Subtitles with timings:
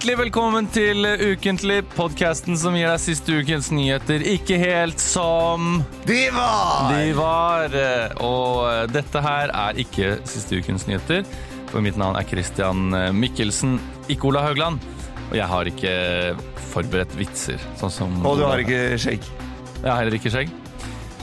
[0.00, 6.22] Hjertelig velkommen til Ukentlig, podkasten som gir deg siste ukens nyheter ikke helt som De
[6.32, 6.86] var!
[6.88, 7.76] de var.
[8.24, 11.28] Og dette her er ikke siste ukens nyheter.
[11.68, 13.76] For mitt navn er Christian Mikkelsen,
[14.08, 14.80] ikke Ola Haugland.
[15.26, 15.92] Og jeg har ikke
[16.70, 19.28] forberedt vitser, sånn som Og du har ikke skjegg.
[19.82, 20.56] Jeg har heller ikke skjegg.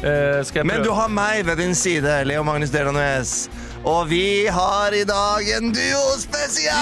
[0.06, 3.48] Uh, Men du har meg ved din side, Leo Magnus Delanes.
[3.88, 6.76] Og vi har i dag en duo spesial!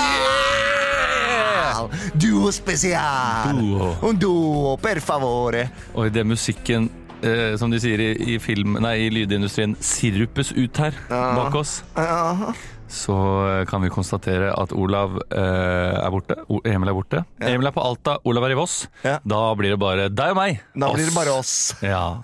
[3.54, 3.90] Duo.
[4.09, 5.68] Un duo, per favore.
[5.94, 6.88] Og er musikken,
[7.22, 11.84] eh, som de sier i, i, film, nei, i lydindustrien, sirupes ut her bak oss,
[11.94, 12.54] Ja.
[12.88, 13.16] Så
[13.50, 16.38] eh, kan vi konstatere at Olav eh, er borte.
[16.50, 17.24] O Emil er borte.
[17.42, 17.54] Ja.
[17.54, 18.77] Emil er på Alta, Olav er i Voss.
[19.05, 19.18] Ja.
[19.26, 20.62] Da blir det bare deg og meg.
[20.76, 21.55] Da blir det bare oss.
[21.86, 22.18] Ja.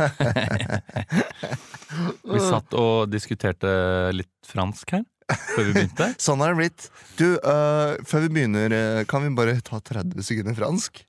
[2.32, 3.70] vi satt og diskuterte
[4.16, 5.04] litt fransk her
[5.40, 6.08] før vi begynte.
[6.26, 6.88] Sånn har det blitt.
[7.20, 11.04] Du, uh, før vi begynner, øh, kan vi bare ta 30 sekunder fransk?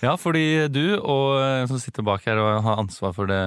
[0.00, 3.40] Ja, fordi du og en som sitter bak her og har ansvar for det,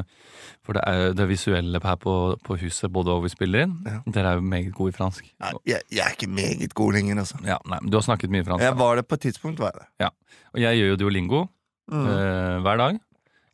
[0.62, 0.84] for det,
[1.18, 2.16] det visuelle her på,
[2.46, 3.78] på huset, både hvor vi spiller inn.
[3.90, 4.02] Ja.
[4.06, 5.26] Dere er jo meget gode i fransk.
[5.42, 7.40] Nei, jeg, jeg er ikke meget god lenger, altså.
[7.48, 8.68] Ja, nei, Du har snakket mye fransk.
[8.68, 9.90] Jeg var det på et tidspunkt, var jeg det.
[10.06, 10.12] Ja.
[10.54, 11.48] Og jeg gjør jo duolingo
[11.92, 12.06] Mm.
[12.08, 13.00] uh, hver dag.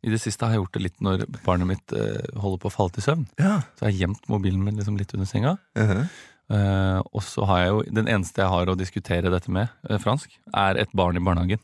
[0.06, 2.70] I det siste har jeg gjort det litt når barnet mitt uh, holder på å
[2.70, 3.24] falle til søvn.
[3.40, 3.56] Ja.
[3.74, 5.56] Så jeg har gjemt mobilen min liksom litt under senga.
[5.74, 6.04] Mhm.
[6.48, 9.98] Eh, og så har jeg jo Den eneste jeg har å diskutere dette med, uh,
[10.00, 11.60] fransk, er et barn i barnehagen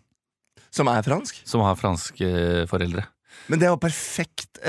[0.69, 1.39] Som er fransk?
[1.49, 3.07] som har franske uh, foreldre.
[3.49, 4.61] Men det er jo perfekt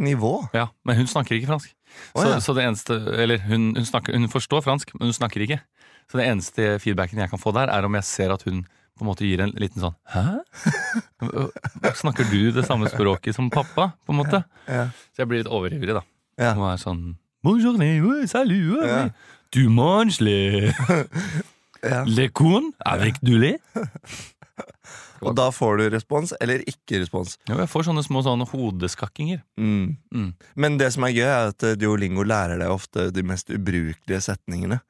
[0.00, 0.46] nivå.
[0.54, 1.72] Ja, Men hun snakker ikke fransk.
[2.14, 2.36] Oh, så, ja.
[2.40, 5.58] så det eneste Eller hun, hun, snakker, hun forstår fransk, men hun snakker ikke.
[6.08, 8.62] Så det eneste feedbacken jeg kan få der, er om jeg ser at hun
[8.94, 10.38] på en måte gir en liten sånn Hæ?
[11.98, 13.90] Snakker du det samme språket som pappa?
[14.06, 14.44] på en måte?
[14.68, 14.86] Ja.
[15.12, 16.04] Så jeg blir litt overivrig, da.
[16.38, 16.54] Ja.
[16.54, 17.04] Og er sånn
[17.44, 17.76] Bonjour,
[18.24, 18.86] salut.
[18.88, 19.10] Ja.
[19.54, 20.72] Du manges le,
[21.84, 22.02] Ja.
[22.08, 23.60] le corn avec du lait?
[25.24, 27.36] Og da får du respons, eller ikke respons.
[27.48, 29.40] Ja, jeg får sånne små sånne hodeskakkinger.
[29.60, 29.94] Mm.
[30.12, 30.30] Mm.
[30.60, 34.20] Men det som er gøy, er at Diolingo Duolingo lærer deg ofte de mest ubrukelige
[34.26, 34.80] setningene.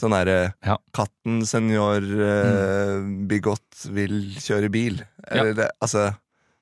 [0.00, 0.76] Sånn derre Ja.
[0.96, 5.00] 'Katten senior eh, Bigott vil kjøre bil'.
[5.28, 6.14] Eller det, altså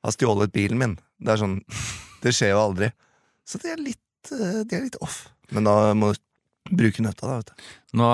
[0.05, 0.99] 'Har stjålet bilen min'.
[1.19, 1.61] Det er sånn
[2.23, 2.93] Det skjer jo aldri.
[3.47, 5.29] Så de er litt, eh, de er litt off.
[5.53, 6.19] Men da må du
[6.71, 7.67] bruke nøtta, da, vet du.
[7.99, 8.09] Nå,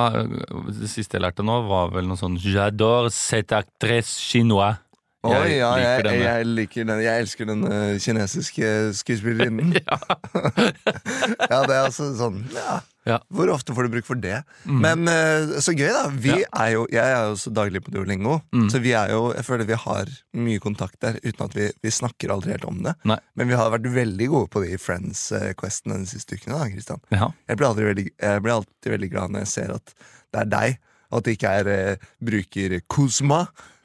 [0.70, 4.80] det siste jeg lærte nå, var vel noe sånn J'adore cette actrice chinois.
[5.24, 6.24] Oi, ja, jeg, liker denne.
[6.24, 7.00] jeg liker den.
[7.04, 9.76] Jeg elsker den eh, kinesiske skuespillerinnen.
[9.84, 9.98] Ja.
[11.50, 12.80] ja, det er altså sånn ja.
[13.04, 13.18] Ja.
[13.28, 14.38] Hvor ofte får du bruk for det?
[14.64, 14.78] Mm.
[14.80, 16.04] Men eh, så gøy, da.
[16.08, 16.46] Vi Ja.
[16.62, 18.70] er jo, jeg er jo så daglig på Duolingo, Mm.
[18.72, 20.08] så vi er jo, jeg føler vi har
[20.40, 22.94] mye kontakt der uten at vi, vi snakker aldri helt om det.
[23.04, 23.18] Nei.
[23.36, 26.56] Men vi har vært veldig gode på de Friends-questene de siste ukene.
[26.62, 27.04] da, Kristian.
[27.12, 27.28] Ja.
[27.48, 29.94] Jeg blir, veldig, jeg blir alltid veldig glad når jeg ser at
[30.32, 30.78] det er deg,
[31.12, 33.42] og at det ikke er eh, bruker Kuzma.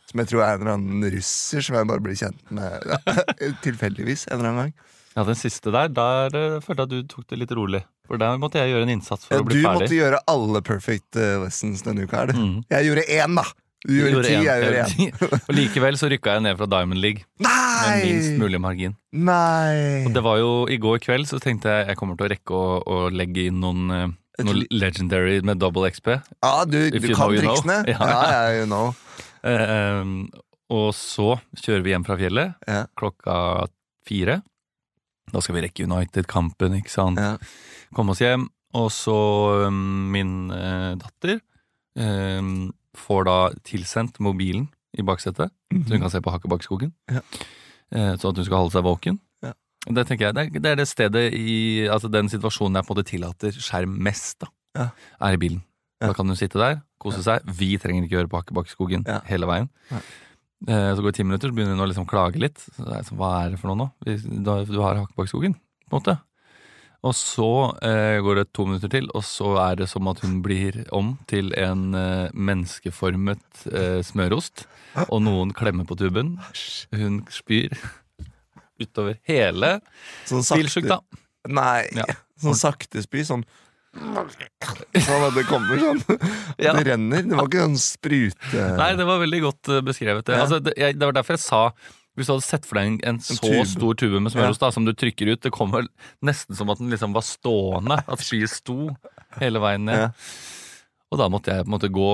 [0.09, 2.97] Som jeg tror er en eller annen russer som jeg bare blir kjent med ja,
[3.65, 4.73] tilfeldigvis en eller annen gang.
[5.15, 7.83] ja, den siste der, der eh, følte jeg at du tok det litt rolig.
[8.09, 9.83] For der måtte jeg gjøre en innsats for Ja, å bli du ferdig.
[9.85, 12.23] måtte gjøre alle perfect eh, lessons denne uka.
[12.23, 12.37] Er det?
[12.41, 12.55] Mm.
[12.73, 13.45] Jeg gjorde én, da!
[13.85, 14.43] Du gjorde ti, en.
[14.43, 15.35] jeg gjorde én.
[15.47, 17.51] og likevel så rykka jeg ned fra Diamond League Nei!
[17.85, 18.95] med minst mulig margin.
[19.15, 20.01] Nei!
[20.07, 22.57] Og det var jo I går kveld så tenkte jeg jeg kommer til å rekke
[22.57, 24.17] å, å legge inn noen, noen
[24.49, 26.11] noe legendary med double XP.
[26.43, 27.39] Ja, du, du kan know, know.
[27.45, 27.77] triksene.
[27.93, 27.99] Ja.
[28.03, 28.91] Ja, ja, you know.
[29.43, 30.03] Eh,
[30.69, 32.85] og så kjører vi hjem fra fjellet Ja.
[32.99, 33.67] klokka
[34.05, 34.41] fire.
[35.31, 37.17] Da skal vi rekke United-kampen, ikke sant.
[37.21, 37.37] Ja.
[37.93, 38.47] Komme oss hjem.
[38.77, 39.15] Og så
[39.67, 41.39] um, min eh, datter
[41.97, 44.67] um, får da tilsendt mobilen
[44.97, 46.91] i baksetet, så hun kan se på Hakkebakkeskogen.
[47.09, 47.21] Ja.
[47.93, 49.17] Eh, så at hun skal holde seg våken.
[49.45, 49.53] Ja.
[49.89, 52.93] Det tenker jeg, det er, det er det stedet i altså den situasjonen jeg på
[52.93, 54.87] en måte tillater skjerm mest, da, Ja.
[55.21, 55.63] er i bilen.
[56.01, 57.41] Da kan hun sitte der, kose seg.
[57.59, 59.19] Vi trenger ikke høre på Hakkebakkeskogen Ja.
[59.29, 59.69] hele veien.
[59.91, 60.01] Nei.
[60.67, 62.57] Eh, så går det ti minutter, så begynner hun å liksom klage litt.
[62.75, 63.91] Så er jeg sånn, Hva er det for noe nå?
[64.73, 65.55] Du har Hakkebakkeskogen,
[65.89, 66.19] på en måte.
[67.01, 67.45] Og så
[67.81, 71.13] eh, går det to minutter til, og så er det som at hun blir om
[71.31, 73.39] til en eh, menneskeformet
[73.71, 74.65] eh, smørost.
[75.07, 76.33] Og noen klemmer på tuben.
[76.91, 77.71] Hun spyr
[78.79, 79.77] utover hele
[80.27, 80.99] Sånn sakte
[81.47, 82.03] Nei, Ja.
[82.41, 83.23] sånn sakte spy.
[83.23, 83.45] Sånn
[83.99, 86.01] Sånn at det kommer sånn.
[86.59, 86.73] Ja.
[86.75, 87.23] Det renner.
[87.23, 88.65] Det var ikke sånn sprute...
[88.79, 90.25] Nei, det var veldig godt eh, beskrevet.
[90.27, 90.35] Det.
[90.35, 90.43] Ja.
[90.45, 91.61] Altså, det, jeg, det var derfor jeg sa
[92.19, 93.63] hvis du hadde sett for deg en, en så tube.
[93.69, 94.71] stor tube med smørost ja.
[94.75, 95.85] som du trykker ut Det kom vel
[96.25, 97.95] nesten som at den liksom var stående.
[98.11, 98.89] At skiet sto
[99.39, 100.09] hele veien ned.
[100.09, 100.09] Ja.
[101.13, 102.09] Og da måtte jeg på en måte gå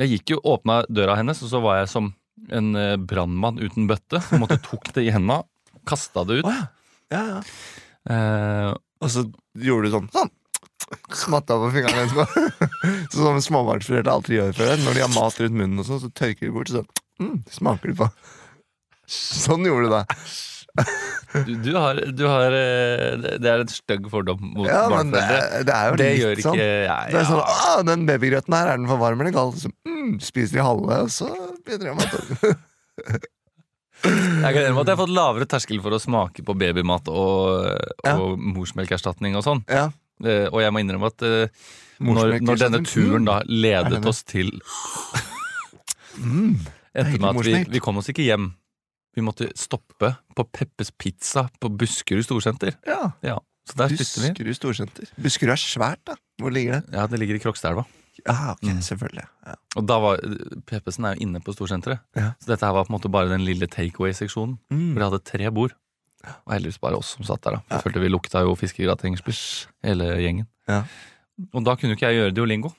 [0.00, 2.08] Jeg gikk jo, åpna døra hennes, og så var jeg som
[2.54, 4.22] en eh, brannmann uten bøtte.
[4.24, 5.42] På en måte tok det i henda,
[5.88, 6.48] kasta det ut.
[6.48, 6.68] Oh, ja.
[7.12, 7.38] Ja, ja.
[8.08, 8.72] Eh,
[9.02, 9.24] Og så
[9.58, 10.08] gjorde du sånn.
[10.14, 10.30] sånn.
[11.12, 12.26] Smatta på fingrene etterpå.
[13.12, 14.74] Så sånn småbarnsforeldre alltid gjør før.
[14.84, 16.72] Når de har mat rundt munnen, og sånn, så tørker de bort.
[16.72, 16.84] Så
[17.20, 18.08] mm, smaker de på?
[19.08, 20.04] Sånn gjorde du det.
[21.32, 25.24] Du, du har, du har eh, Det er en stygg fordom mot Ja, men det,
[25.66, 28.54] det er jo Det litt gjør ikke ja, ja, Det er sånn, ah, Den babygrøten
[28.54, 29.58] her, er den for varm eller kald?
[29.58, 31.28] Så, mm, spiser de halve, og så
[31.66, 32.14] begynner de å mate
[34.06, 38.36] Jeg kan at jeg har fått lavere terskel for å smake på babymat og, og
[38.38, 39.64] morsmelkerstatning og sånn.
[39.66, 39.88] Ja,
[40.22, 41.48] Og jeg må innrømme at eh,
[42.00, 44.50] når, når denne turen da Er ledet oss til
[46.18, 46.54] mm,
[46.98, 48.48] Endte med at vi, vi kom oss ikke hjem.
[49.18, 52.74] Vi måtte stoppe på Peppes Pizza på Buskerud Storsenter.
[52.86, 53.12] ja.
[53.22, 53.38] Ja,
[53.68, 54.30] Så der spiste vi.
[54.32, 55.10] Buskerud storsenter.
[55.20, 56.14] Buskerud er svært, da.
[56.40, 56.94] Hvor ligger det?
[56.94, 57.84] Ja, Det ligger i Krokstadelva.
[58.26, 58.80] Ja, ok, Mm.
[58.82, 59.24] selvfølgelig.
[59.46, 59.54] Ja.
[59.76, 60.18] Og da var
[60.66, 62.00] Peppesen er jo inne på Storsenteret.
[62.16, 62.32] Ja.
[62.40, 64.58] Så dette her var på en måte bare den lille takeaway-seksjonen.
[64.70, 64.94] Mm.
[64.94, 65.72] For de hadde tre bord.
[66.46, 67.58] Og heldigvis bare oss som satt der.
[67.60, 70.46] da Jeg følte vi lukta jo fiskegratengsbish, hele gjengen.
[70.68, 70.82] Ja.
[71.54, 72.72] Og da kunne jo ikke jeg gjøre Diolingo.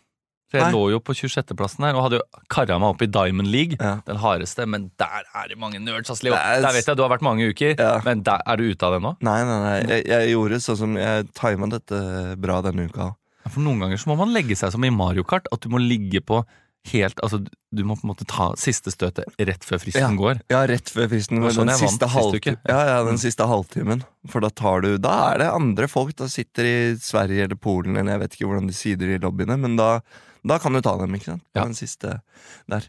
[0.49, 0.71] Så jeg Nei.
[0.73, 3.77] lå jo på 26.-plassen her og hadde jo kara meg opp i Diamond League.
[3.79, 3.99] Ja.
[4.07, 6.09] Den hardeste, men der er det mange nerds.
[6.09, 6.33] ass, Leo.
[6.33, 8.01] Er- Der vet jeg du har vært mange uker, Ja.
[8.03, 9.15] men der, er du ute av det nå?
[9.21, 9.77] Nei, nei, nei.
[9.87, 13.13] Jeg, jeg gjorde sånn som Jeg tima dette bra denne uka.
[13.45, 15.45] Ja, For Noen ganger så må man legge seg som i Mario Kart.
[15.53, 16.43] At du må ligge på
[16.87, 17.45] helt Altså,
[17.75, 20.17] du må på en måte ta siste støtet rett før fristen Ja.
[20.17, 20.39] går.
[20.49, 21.39] Ja, rett før fristen.
[21.41, 21.51] går.
[21.51, 22.57] sånn Den siste, uke.
[22.67, 23.19] ja, ja, den Mm.
[23.19, 24.03] siste halvtimen.
[24.27, 26.15] For da tar du Da er det andre folk.
[26.15, 29.59] Da sitter i Sverige eller Polen, eller jeg vet ikke hvordan de sider i lobbyene,
[29.59, 29.99] men da,
[30.45, 31.43] da kan du ta dem, ikke sant?
[31.55, 31.63] Ja.
[31.65, 32.21] Den siste
[32.67, 32.83] der.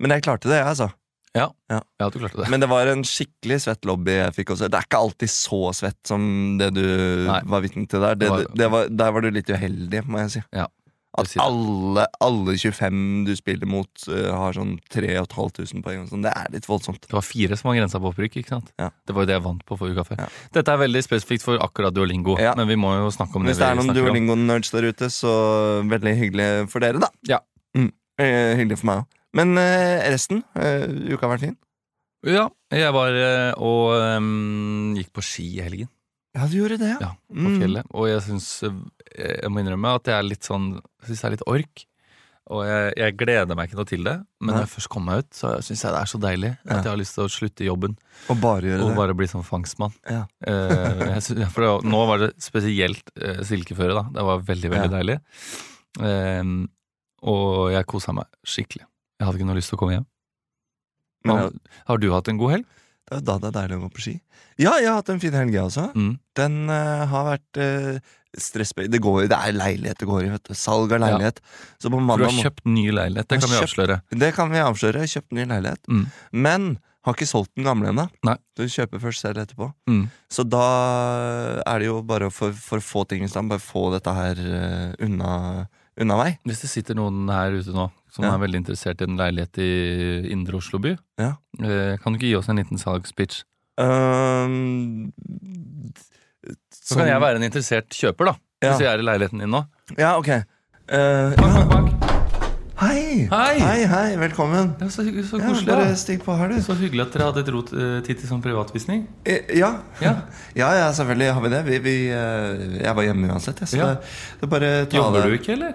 [0.00, 0.92] Men jeg klarte det, jeg, altså.
[1.36, 1.50] Ja,
[2.10, 2.48] du klarte det.
[2.48, 4.68] Men det var en skikkelig svett lobby jeg fikk også.
[4.70, 7.40] Det er ikke alltid så svett som det du Nei.
[7.44, 8.14] var vitne til der.
[8.14, 10.42] Det, Det var- det, det var, der var du litt uheldig, må jeg si.
[10.52, 10.66] Ja,
[11.16, 11.38] At det.
[11.38, 16.08] alle, alle 25 du spiller mot, uh, har sånn 3500 poeng.
[16.10, 16.24] sånn.
[16.26, 17.00] Det er litt voldsomt.
[17.06, 18.36] Det var fire som var grensa på opprykk.
[18.40, 18.72] ikke sant?
[18.80, 18.90] Ja.
[19.06, 20.18] Det var jo det jeg vant på forrige kaffe.
[20.18, 20.26] Ja.
[20.58, 22.54] Dette er veldig spesifikt for akkurat Duolingo, Ja.
[22.58, 23.62] men vi må jo snakke om Hvis det.
[23.62, 23.94] det er noen.
[23.94, 25.34] Duolingo-nerds der ute, så
[25.86, 27.08] veldig hyggelig for dere, da.
[27.30, 27.38] Ja.
[27.76, 27.92] Mm.
[28.18, 29.06] Eh, hyggelig for meg òg.
[29.34, 30.42] Men eh, resten?
[30.58, 31.56] eh, uka har vært fin?
[32.26, 33.10] Ja, jeg var
[33.60, 35.88] og um, gikk på ski i helgen.
[36.34, 37.58] Ja, du gjorde det, Ja, på Mm.
[37.60, 37.84] fjellet.
[37.94, 41.36] Og jeg syns eh, Jeg må innrømme at jeg er litt sånn syns jeg er
[41.36, 41.84] litt ork.
[42.50, 44.54] Og jeg, jeg gleder meg ikke noe til det, men Nei.
[44.58, 46.74] når jeg først kommer meg ut, så syns jeg det er så deilig Ja.
[46.76, 47.94] at jeg har lyst til å slutte i jobben
[48.28, 48.96] Og bare gjøre og det.
[48.98, 49.94] bare bli sånn fangstmann.
[50.10, 50.26] Ja.
[50.44, 54.02] Eh, jeg for det, nå var det spesielt eh, silkeføre, da.
[54.12, 54.96] Det var veldig, veldig Ja.
[54.98, 55.18] deilig.
[56.04, 56.68] Ehm,
[57.22, 58.84] og jeg kosa meg skikkelig.
[59.20, 60.06] Jeg hadde ikke noe lyst til å komme hjem.
[61.24, 61.52] Har,
[61.88, 62.66] har du hatt en god helg?
[63.04, 64.14] Det er jo da det er deilig å gå på ski.
[64.56, 65.90] Ja, jeg har hatt en fin helg, jeg også.
[65.92, 66.12] Mm.
[66.38, 68.86] Den uh, har vært uh, stressbøy.
[68.90, 70.56] Det, går, det er leilighet det går i, vet du.
[70.56, 71.42] Salg av leilighet.
[71.82, 74.00] Så på For du har kjøpt ny leilighet, det kan vi kjøpt- avsløre.
[74.24, 75.04] Det kan vi avsløre.
[75.14, 75.84] Kjøpt ny leilighet.
[75.90, 76.04] Mm.
[76.46, 76.68] Men
[77.04, 78.06] har ikke solgt den gamle ennå.
[78.56, 79.68] Du kjøper først selv etterpå.
[79.90, 80.06] Mm.
[80.32, 80.64] Så da
[81.60, 84.40] er det jo bare for, for å få ting i stand, bare få dette her
[84.40, 85.34] uh, unna,
[86.00, 86.38] unna meg.
[86.46, 88.34] Hvis det sitter noen her ute nå som Ja.
[88.34, 91.36] er veldig interessert i en leilighet i Indre Oslo by, Ja.
[91.62, 93.42] eh, kan du ikke gi oss en liten salgspitch?
[93.78, 95.12] Um,
[96.70, 98.34] Så kan jeg være en interessert kjøper, da.
[98.62, 99.64] Hvis jeg er i leiligheten din nå.
[99.98, 100.28] Ja, ok.
[100.88, 101.64] Uh, Bank, ja.
[101.64, 102.03] bank, bank.
[102.84, 103.28] Hei.
[103.30, 103.58] Hei.
[103.60, 103.84] hei!
[103.88, 104.74] Hei, velkommen.
[104.78, 105.62] Det er så, koselig.
[105.64, 106.58] Ja, bare stikk på her, du.
[106.60, 109.06] Så hyggelig at dere hadde rot, eh, tid til sånn privatvisning.
[109.24, 109.70] Eh, Ja.
[110.02, 110.12] Ja.
[110.60, 111.60] ja, ja, selvfølgelig har vi det.
[111.70, 113.62] Vi, vi, eh, jeg var hjemme uansett.
[113.64, 113.88] Jeg, så Ja.
[113.94, 115.30] det, det er Jobber det.
[115.30, 115.74] du ikke, eller?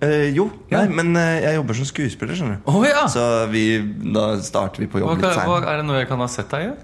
[0.00, 0.84] Eh, jo, Ja.
[0.84, 2.70] nei, men jeg jobber som skuespiller, skjønner du.
[2.72, 3.04] Oh, ja!
[3.08, 3.66] Så vi,
[4.16, 5.64] da starter vi på jobb litt seint.
[5.66, 6.76] er det noe jeg kan ha sett deg i?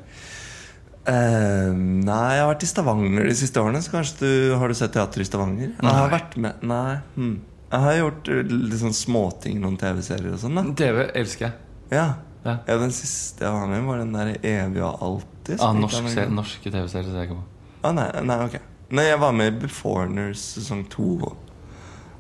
[1.03, 4.75] Uh, nei, jeg har vært i Stavanger de siste årene, så kanskje du har du
[4.79, 5.73] sett teater i Stavanger?
[5.81, 5.89] Nei.
[5.89, 7.01] Jeg har vært med Nei.
[7.17, 7.33] Hm.
[7.73, 10.59] Jeg har gjort eh, litt sånn småting, noen TV-serier og sånn.
[10.61, 11.59] da TV elsker jeg.
[11.99, 12.11] ja.
[12.43, 12.57] Ja.
[12.67, 15.61] ja, den siste jeg var med i, var den der Evig og alltid.
[15.63, 17.45] Ah, norsk, se- norske TV-serier ser jeg ikke på.
[17.87, 18.57] Ah, nei, nei, ok
[18.93, 21.07] Nei, jeg var med i Beforeigners sesong to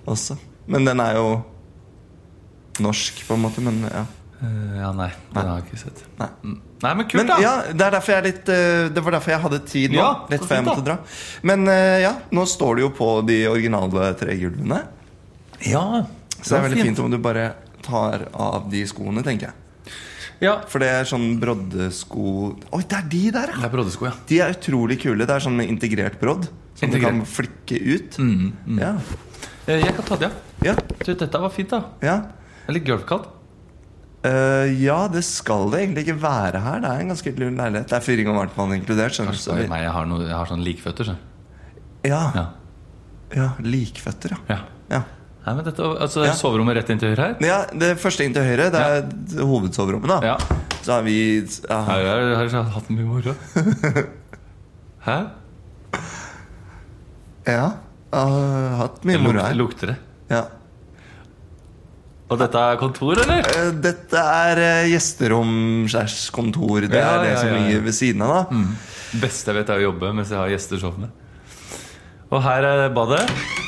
[0.06, 0.36] også.
[0.70, 1.26] Men den er jo
[2.86, 3.60] norsk, på en måte.
[3.66, 4.04] Men ja.
[4.42, 5.10] Eh, ja, nei.
[5.34, 6.00] Den har jeg ikke sett.
[6.18, 6.30] Nei.
[6.46, 6.56] Mm.
[6.82, 7.36] Nei, men kult, Men da!
[7.42, 10.00] ja, det er derfor jeg er litt eh, Det var derfor jeg hadde tid nå.
[10.00, 10.96] Ja, rett før jeg fint, måtte dra.
[11.50, 14.80] Men eh, ja, nå står det jo på de originale tregulvene.
[15.66, 16.06] Ja,
[16.42, 19.54] Så det er veldig fint om du bare tar av de skoene, tenker jeg.
[20.42, 20.56] Ja.
[20.66, 22.22] For det er sånn broddesko
[22.74, 23.66] Oi, det er de der, Det ja!
[23.68, 24.12] er broddesko, ja.
[24.26, 25.22] De er utrolig kule.
[25.26, 26.48] Det er sånn med integrert brodd.
[26.74, 27.12] Som Integrert.
[27.14, 28.18] du kan flikke ut.
[28.18, 28.80] Mm, mm.
[28.82, 28.96] Ja.
[29.68, 30.30] Eh, Jeg kan ta det,
[30.64, 30.72] ja.
[30.72, 30.74] Ja.
[31.04, 31.84] Du, dette var fint, da.
[32.02, 32.16] ja.
[32.66, 33.28] Eller er litt gulvkaldt.
[34.24, 36.80] Eh, ja, det skal det egentlig ikke være her.
[36.82, 37.88] Det er en ganske lun leilighet.
[37.90, 39.14] Det er fyring og varmtvann inkludert.
[39.14, 39.38] skjønner du.
[39.38, 41.04] Kanskje Så vi- meg, jeg har, noe, jeg har sånn likføtter.
[41.10, 41.16] Så.
[42.04, 42.46] Ja, Ja.
[43.34, 44.38] ja, likføtter, ja.
[44.48, 44.58] Ja.
[44.90, 45.02] ja.
[45.42, 46.32] Nei, men dette, altså, Ja.
[46.38, 47.36] Soverommet rett inn til høyre her?
[47.42, 50.08] Ja, Det første inn til høyre, det er hovedsoverommet.
[50.08, 50.36] da Ja.
[50.82, 53.34] Så har vi ja, Her har her, har hatt mye moro.
[55.06, 55.16] Hæ?
[57.46, 57.72] ja
[58.12, 59.54] jeg har hatt mye moro her.
[59.56, 59.96] lukter det.
[60.30, 60.42] Ja.
[62.32, 63.40] Og dette er kontor, eller?
[63.44, 66.80] Eh, Dette er eh, gjesterom slash kontor.
[66.86, 67.62] Det Ja, er det ja, som ja, ja.
[67.66, 68.28] ligger ved siden av.
[68.52, 71.10] da Beste jeg vet, er å jobbe mens jeg har gjester sovende.
[72.32, 73.20] Og her er badet.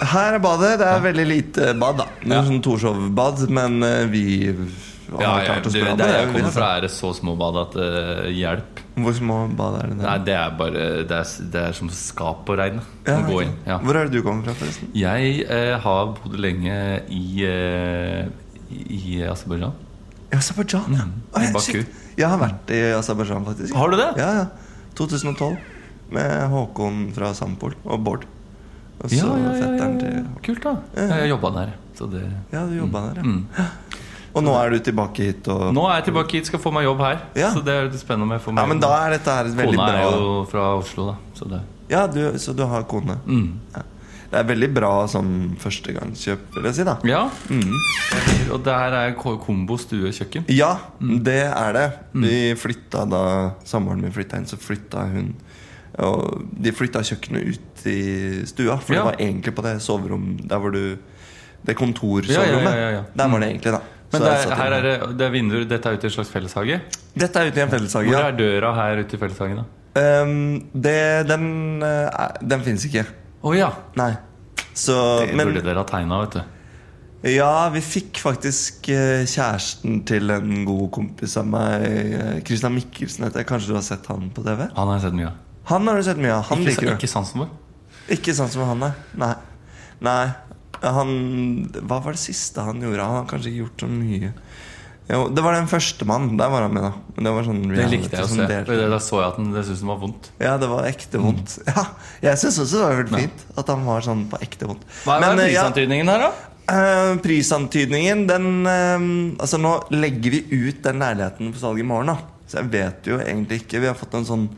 [0.08, 0.78] Her er badet.
[0.80, 2.06] Det er veldig lite bad, da.
[2.22, 2.44] Det er Ja.
[2.48, 6.28] sånn Torshov-bad, men eh, vi har Ja, ja, klart oss bra bra det med jeg
[6.32, 8.80] kommer fra, er det så små bad at uh, hjelp.
[8.96, 10.06] Hvor små bad er det der?
[10.08, 12.82] Nei, det er bare Det er, det er som skap å regne.
[13.06, 13.52] Ja, å gå inn.
[13.68, 13.78] Ja.
[13.84, 14.88] Hvor er det du kommer fra, forresten?
[14.96, 16.78] Jeg uh, har bodd lenge
[17.12, 18.24] i, uh,
[18.72, 19.76] i Aserbajdsjan.
[20.32, 21.04] I Aserbajdsjan, ja.
[21.36, 21.84] Oh, ja, Baku.
[22.16, 23.76] Jeg har vært i Aserbajdsjan, faktisk.
[23.76, 24.10] Har du det?
[24.18, 24.46] Ja, ja.
[24.96, 25.58] 2012.
[26.14, 28.24] Med Håkon fra Sampol og Bård.
[29.02, 30.22] Og så Ja, ja, ja, fetteren ja, ja.
[30.22, 30.74] til Kult, da.
[31.18, 31.72] Jeg jobba der.
[31.98, 32.22] Så det
[32.52, 33.22] Ja, du jobba der, ja.
[33.22, 33.46] mm.
[34.34, 36.84] Og nå er du tilbake hit og Nå er jeg tilbake hit, skal få meg
[36.88, 37.20] jobb her.
[37.38, 37.52] Ja.
[37.54, 39.86] Så det er litt spennende får meg Ja, men da er dette her veldig Kona
[39.92, 41.16] bra er jo fra Oslo, da.
[41.38, 41.60] Så det
[41.90, 43.18] Ja, du, så du har kone.
[43.26, 43.50] mm.
[44.34, 45.26] Det er veldig bra som
[45.62, 46.96] førstegangskjøp, vil jeg si, da.
[47.06, 47.20] Ja.
[47.48, 47.76] Mm.
[48.56, 50.44] Og det her er ko- kombo stue-kjøkken?
[50.50, 51.22] Ja, Mm.
[51.22, 51.92] det er det.
[52.14, 55.34] Vi flytta da samboeren min flytta inn, så flytta hun
[55.98, 59.02] Og de flytta kjøkkenet ut i stua, for Ja.
[59.02, 60.96] det var egentlig på det soverom Der hvor du
[61.64, 62.64] Det kontorsoverommet.
[62.64, 63.02] ja, ja, ja, ja.
[63.16, 63.80] Der var det egentlig, da.
[64.12, 65.64] Men det er, her er det, det er vinduer.
[65.68, 66.80] Dette er ute i en slags felleshage.
[67.18, 68.10] Dette er ute i en felleshage.
[68.12, 69.64] Hvor er døra her ute i felleshagen, da?
[70.22, 73.04] Um, det, den eh, Den fins ikke.
[73.42, 73.70] Å ja!
[73.96, 74.12] Nei.
[74.74, 74.96] Så
[75.26, 76.42] Det Men burde dere ha tegna, vet du.
[77.30, 83.24] ja, vi fikk faktisk eh, kjæresten til en god kompis av meg, eh, Christian Mikkelsen
[83.24, 83.46] heter jeg.
[83.48, 84.66] Kanskje du har sett han på TV?
[84.76, 85.40] Han har jeg sett mye av.
[85.70, 86.44] Han har du sett mye av.
[86.50, 86.94] Han Ikke, liker du.
[86.98, 87.52] ikke sansen vår.
[88.14, 88.96] Ikke sånn som han er.
[89.16, 89.34] Nei.
[90.04, 90.24] Nei.
[90.84, 91.12] Han
[91.80, 93.00] Hva var det siste han gjorde?
[93.00, 94.32] Han har kanskje ikke gjort så mye.
[95.08, 96.30] Jo, det var den første mann.
[96.40, 96.92] Der var han med, da.
[97.26, 98.46] Det var sånn Det likte jeg å se.
[98.48, 100.30] Det- Da så jeg at den, det syntes den var vondt.
[100.40, 101.58] Ja, det var ekte vondt.
[101.66, 101.84] Ja,
[102.22, 104.84] Jeg syns også det var veldig fint at han var sånn på ekte vondt.
[105.04, 106.32] Hva er Men, eh, ja, prisantydningen her, da?
[106.64, 112.06] Uh, prisantydningen, den uh, Altså, nå legger vi ut den leiligheten på salg i morgen,
[112.06, 112.16] da.
[112.48, 113.80] Så jeg vet jo egentlig ikke.
[113.80, 114.48] Vi har fått en sånn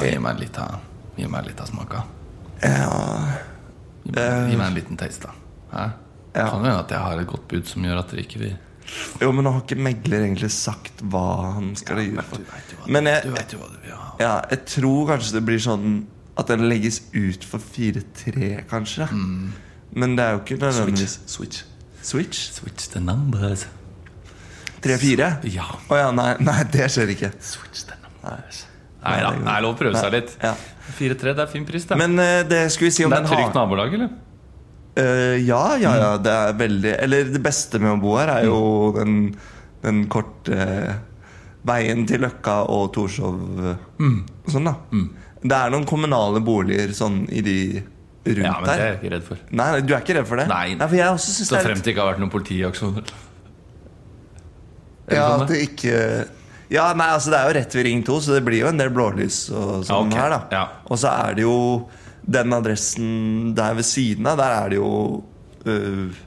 [0.00, 0.78] gi meg litt av,
[1.16, 2.04] gi meg litt av smaka.
[2.62, 3.38] Ja,
[4.04, 5.32] Gi meg, gi meg en liten taste, da.
[5.72, 5.84] Hæ?
[6.34, 6.46] Ja.
[6.48, 8.54] Kan hende at jeg har et godt bud som gjør at dere ikke vil
[9.20, 12.38] Jo, men nå har ikke megler egentlig sagt hva han skal gi Men for.
[12.40, 14.08] du vet jo hva, Men du, jeg- du vet jo hva du vil ha.
[14.18, 16.06] Ja, jeg tror kanskje det blir sånn
[16.40, 19.06] at den legges ut for 4-3, kanskje.
[19.94, 21.62] Men det er jo ikke nødvendigvis Switch.
[22.02, 22.50] Switch?
[22.56, 23.66] Switch the numbers.
[24.82, 25.44] 3-4?
[25.52, 25.68] Ja.
[25.88, 27.30] Å ja, nei, nei, det skjer ikke.
[27.44, 28.62] Switch the numbers.
[28.64, 28.71] Nei,
[29.02, 30.34] Nei da, det er lov å prøve seg litt.
[30.42, 30.52] Ja.
[30.98, 31.96] 4-3, det er fin pris, det.
[31.98, 34.12] Men uh, det skulle vi si om den har det er trygt nabolag, eller?
[34.98, 36.10] Uh, Ja, ja, ja.
[36.20, 38.58] Det er veldig Eller det beste med å bo her er jo
[38.92, 39.14] den,
[39.82, 40.98] den korte eh,
[41.66, 43.40] veien til Løkka og Torshov.
[43.98, 44.18] mm.
[44.44, 44.76] og Sånn, da.
[45.42, 47.56] Det er noen kommunale boliger sånn i de
[48.26, 49.42] rundt Ja, men det er jeg ikke redd for.
[49.50, 50.46] Nei, nei, du er ikke redd for det?
[50.50, 50.66] Nei.
[50.84, 53.14] for jeg også synes Så det er frem til det ikke har vært noen politiaksjoner.
[55.08, 55.56] Er Ja, sånn at det?
[55.56, 55.96] det ikke
[56.72, 58.80] Ja, nei, altså det er jo rett ved Ring 2, så det blir jo en
[58.80, 60.20] del blålys og sånn okay.
[60.22, 60.40] her, da.
[60.56, 60.62] ja.
[60.88, 61.56] Og så er det jo
[62.22, 63.10] den adressen
[63.56, 64.92] der ved siden av, der er det jo
[65.66, 66.20] uh,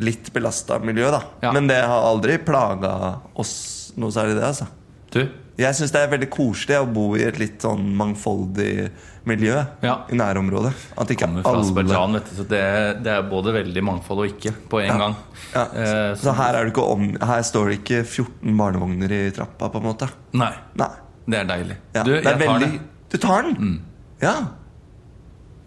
[0.00, 1.20] litt belasta miljø, da.
[1.44, 1.52] Ja.
[1.56, 2.94] Men det har aldri plaga
[3.36, 3.56] oss
[4.00, 4.70] noe særlig, det, altså.
[5.12, 5.20] Du,
[5.56, 8.88] Jeg syns det er veldig koselig å bo i et litt sånn mangfoldig
[9.26, 9.94] miljø Ja.
[10.10, 10.72] i nærområdet.
[10.98, 12.36] At ikke alle vet du.
[12.36, 12.60] Så det,
[13.02, 14.98] det er både veldig mangfold og ikke på en Ja.
[14.98, 15.16] gang.
[15.54, 15.64] ja.
[15.74, 19.68] Eh, Så her, er det ikke om, her står det ikke 14 barnevogner i trappa,
[19.68, 20.08] på en måte.
[20.32, 20.88] Nei, Nei.
[21.28, 21.76] det er deilig.
[22.04, 22.68] Du, det er jeg tar veldig.
[22.72, 22.80] Mm.
[23.10, 23.82] Du tar den?
[24.22, 24.34] Ja.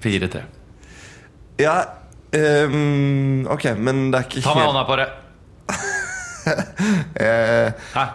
[0.02, 0.42] 4-3.
[1.60, 1.74] ja
[2.34, 5.10] um, ok, men det er ikke Ta meg helt hånda på det!
[7.20, 8.06] eh, Hæ?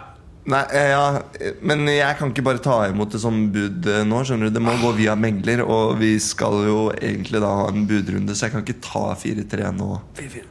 [0.45, 1.21] Nei, eh, ja,
[1.65, 4.19] men jeg kan ikke bare ta imot et sånt bud eh, nå.
[4.27, 7.87] skjønner du Det må gå via megler, og vi skal jo egentlig da ha en
[7.89, 9.89] budrunde, så jeg kan ikke ta 4-3 nå.
[10.19, 10.43] 4-4.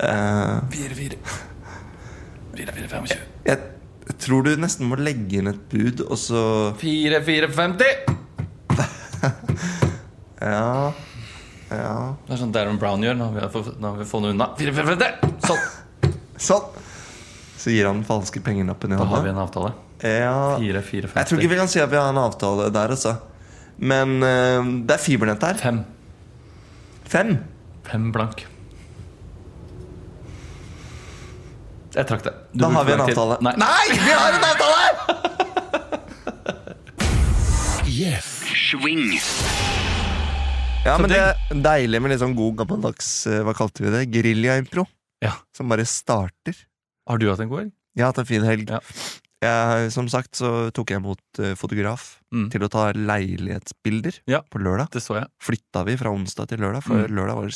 [0.00, 1.20] Eh, 4-4.
[2.56, 3.12] 4-4-25.
[3.12, 3.58] jeg,
[4.08, 6.40] jeg tror du nesten må legge inn et bud, og så
[6.80, 7.84] 4-4-50!
[10.40, 10.92] Ja.
[11.68, 11.96] Ja.
[12.24, 14.46] Det er sånn Darren Brown gjør når vi har fått- når vi har noe unna.
[14.56, 15.34] 4-4-50!
[15.44, 15.60] Sånn!
[16.40, 16.64] Sånn!
[17.60, 19.34] Så gir han den falske pengelappen i Da har vi hånda.
[19.36, 19.72] en avtale.
[20.00, 20.56] Ja.
[20.56, 21.16] 4-4-50.
[21.20, 23.16] Jeg tror ikke vi kan si at vi har en avtale der, altså.
[23.76, 25.60] Men eh, det er fibernett her.
[25.60, 25.82] Fem.
[27.10, 27.34] Fem.
[27.84, 28.46] Fem blank.
[31.90, 32.32] Jeg trakk det.
[32.54, 33.18] Du Da brukte har vi en lang tid.
[33.18, 33.38] avtale.
[33.44, 33.54] Nei.
[33.60, 34.86] Nei, vi har en avtale!
[38.70, 39.18] Swing.
[40.86, 44.04] Ja, men det er deilig med litt sånn god gammeldags eh, Hva kalte vi det?
[44.14, 44.86] Gerilja-impro.
[45.20, 45.34] Ja.
[45.56, 46.56] Som bare starter.
[47.08, 47.72] Har du hatt en god helg?
[47.96, 48.70] Jeg har hatt en fin helg.
[48.70, 48.80] Ja.
[49.40, 52.48] Jeg, som sagt så tok jeg imot eh, fotograf Mm.
[52.52, 54.42] til å ta leilighetsbilder Ja.
[54.42, 54.90] på lørdag.
[54.94, 55.26] Det så jeg.
[55.42, 57.16] Flytta vi fra onsdag til lørdag, for Mm.
[57.16, 57.46] lørdag var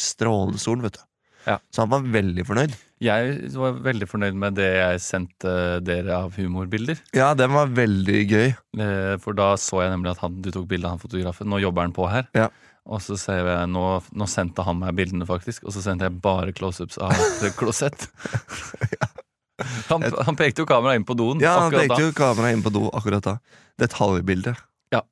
[0.53, 1.01] det sol vet du.
[1.47, 1.59] Ja.
[1.71, 2.75] Så han var veldig fornøyd.
[3.01, 6.99] Jeg var veldig fornøyd med det jeg sendte dere av humorbilder.
[7.13, 8.57] Ja, den var veldig gøy.
[8.81, 11.47] Eh, For da så jeg nemlig at han, du tok bilde av han fotografen.
[11.47, 12.27] Nå jobber han på her.
[12.35, 12.49] Ja.
[12.87, 15.65] Og så ser jeg, nå, nå sendte han meg bildene, faktisk.
[15.65, 17.13] Og så sendte jeg bare close-ups av
[17.45, 18.09] et klosett.
[19.91, 22.01] han, han pekte jo kameraet inn på doen Ja, han pekte da.
[22.09, 23.37] jo kameraet inn på do akkurat da.
[23.79, 24.55] Detaljbilde.
[24.95, 25.03] Ja.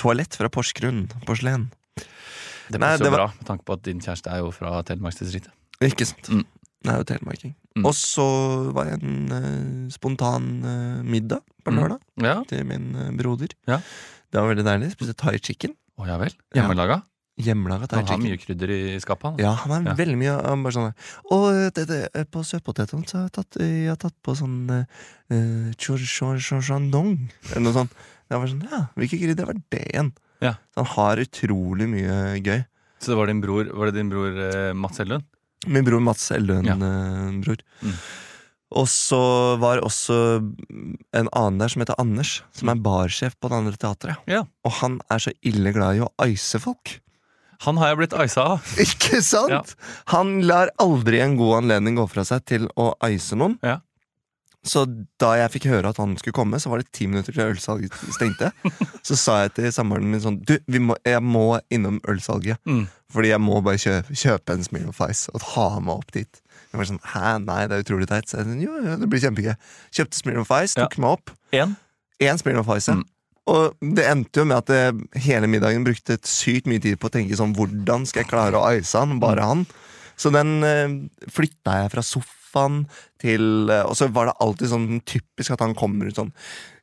[0.00, 1.06] Toalett fra Porsgrunn.
[1.28, 1.70] Porselen.
[2.70, 4.82] Det passer det jo var- bra, med tanke på at din kjæreste er jo fra
[4.86, 5.52] Telemarksdistriktet.
[5.82, 6.28] Ikke sant?
[6.28, 6.44] Mm.
[6.80, 7.54] Det er jo telemarking.
[7.76, 7.84] Mm.
[7.88, 8.24] Og så
[8.72, 11.98] var jeg en uh, spontan uh, middag på Mm.
[12.24, 13.52] Ja, til min uh, broder.
[13.68, 13.80] Ja.
[14.32, 14.92] Det var veldig deilig.
[14.94, 15.74] Spiste thai chicken.
[16.00, 16.32] Å ja vel.
[16.54, 16.62] Ja.
[16.62, 17.02] Hjemmelaga.
[17.02, 17.02] Hjemmelaga
[17.42, 19.38] thai Han har mye krydder i skapet.
[19.40, 19.94] Ja, han er Ja.
[19.98, 20.94] veldig mye han bare sånn
[21.30, 25.72] Og det, det, på søtpotetene så har jeg tatt, jeg har tatt på sånn uh,
[25.80, 27.12] Chorchandong,
[27.50, 27.92] eller noe sånt.
[28.30, 30.12] Jeg var sånn, ja, Hvilke krydder var det igjen?
[30.40, 30.54] Ja.
[30.72, 32.64] Så han har utrolig mye gøy.
[33.00, 35.24] Så det var din bror, var det din bror eh, Mats Ellund?
[35.66, 36.74] Min bror Mats Ellund, Ja.
[36.76, 37.56] eh, bror.
[37.82, 37.94] Mm.
[38.70, 39.18] Og så
[39.58, 40.16] var også
[41.18, 44.16] en annen der som heter Anders, som er barsjef på det andre teatret.
[44.30, 44.44] Ja.
[44.64, 47.00] Og han er så ille glad i å ice folk.
[47.66, 48.72] Han har jeg blitt isa av.
[48.86, 49.52] Ikke sant?
[49.52, 49.92] Ja.
[50.14, 53.58] Han lar aldri en god anledning gå fra seg til å ice noen.
[53.66, 53.80] Ja.
[54.60, 54.82] Så
[55.20, 57.94] da jeg fikk høre at han skulle komme, så var det ti minutter til ølsalget
[58.12, 58.50] stengte.
[59.08, 62.60] så sa jeg til samboeren min sånn Du, vi må, jeg må innom ølsalget.
[62.68, 62.84] Mm.
[63.12, 66.42] Fordi jeg må bare kjøpe, kjøpe en Smirnoff Ice og ha meg opp dit.
[66.70, 68.28] Jeg var sånn, Hæ, nei, det er utrolig teit.
[68.28, 69.54] Så jeg sånn, jo, jo, det blir kjempegøy.
[69.96, 71.32] Kjøpte Smirnoff Ice, tok meg opp.
[71.56, 71.74] En.
[72.20, 72.92] Én of Ice.
[72.92, 73.00] ja.
[73.00, 73.08] Mm.
[73.48, 77.14] Og det endte jo med at jeg hele middagen brukte sykt mye tid på å
[77.14, 79.18] tenke sånn Hvordan skal jeg klare å ice han?
[79.22, 79.64] Bare han.
[80.20, 80.98] Så den uh,
[81.32, 82.82] flytta jeg fra sofaen
[83.22, 86.32] til uh, Og så var det alltid sånn typisk at han kommer ut sånn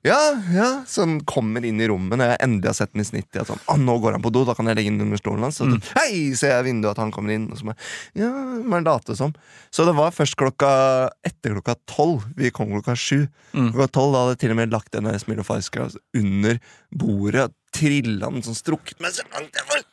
[0.07, 0.17] Ja,
[0.55, 3.27] ja, som kommer inn i rommet når jeg endelig har sett den i snitt.
[3.35, 5.43] i sånn, ah, nå går han på do, da kan jeg legge den under stolen
[5.43, 5.57] hans.
[5.59, 5.81] Så, Mm.
[5.97, 7.49] Hei, ser jeg i vinduet at han kommer inn.
[7.51, 7.75] Og så bare,
[8.15, 8.29] ja,
[8.63, 9.33] man late som.
[9.73, 10.69] Så det var først klokka
[11.27, 12.23] etter klokka tolv.
[12.39, 13.25] Vi kom klokka sju.
[13.51, 13.73] Mm.
[13.73, 16.61] Klokka tolv hadde jeg til og med lagt denne Smirnoff Ice Glass under
[16.95, 17.49] bordet.
[17.75, 19.83] Trilla den sånn strukket meg så langt jeg var.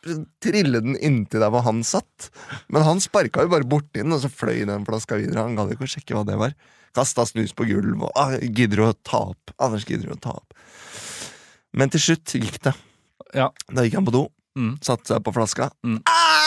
[0.44, 2.30] Trille den inntil der hvor han satt.
[2.68, 5.42] Men han sparka jo bare borti den, og så fløy den flaska videre.
[5.46, 6.52] Han gadd ikke å sjekke hva det var.
[6.94, 9.50] Kasta snus på gulv og ah, gidder å ta opp.
[9.58, 10.54] Anders gidder å ta opp.
[11.74, 12.74] Men til slutt gikk det.
[13.34, 13.48] Ja.
[13.72, 14.76] Da gikk han på do, Mm.
[14.86, 15.66] satte seg på flaska.
[15.82, 15.96] Mm.
[16.06, 16.44] Ah!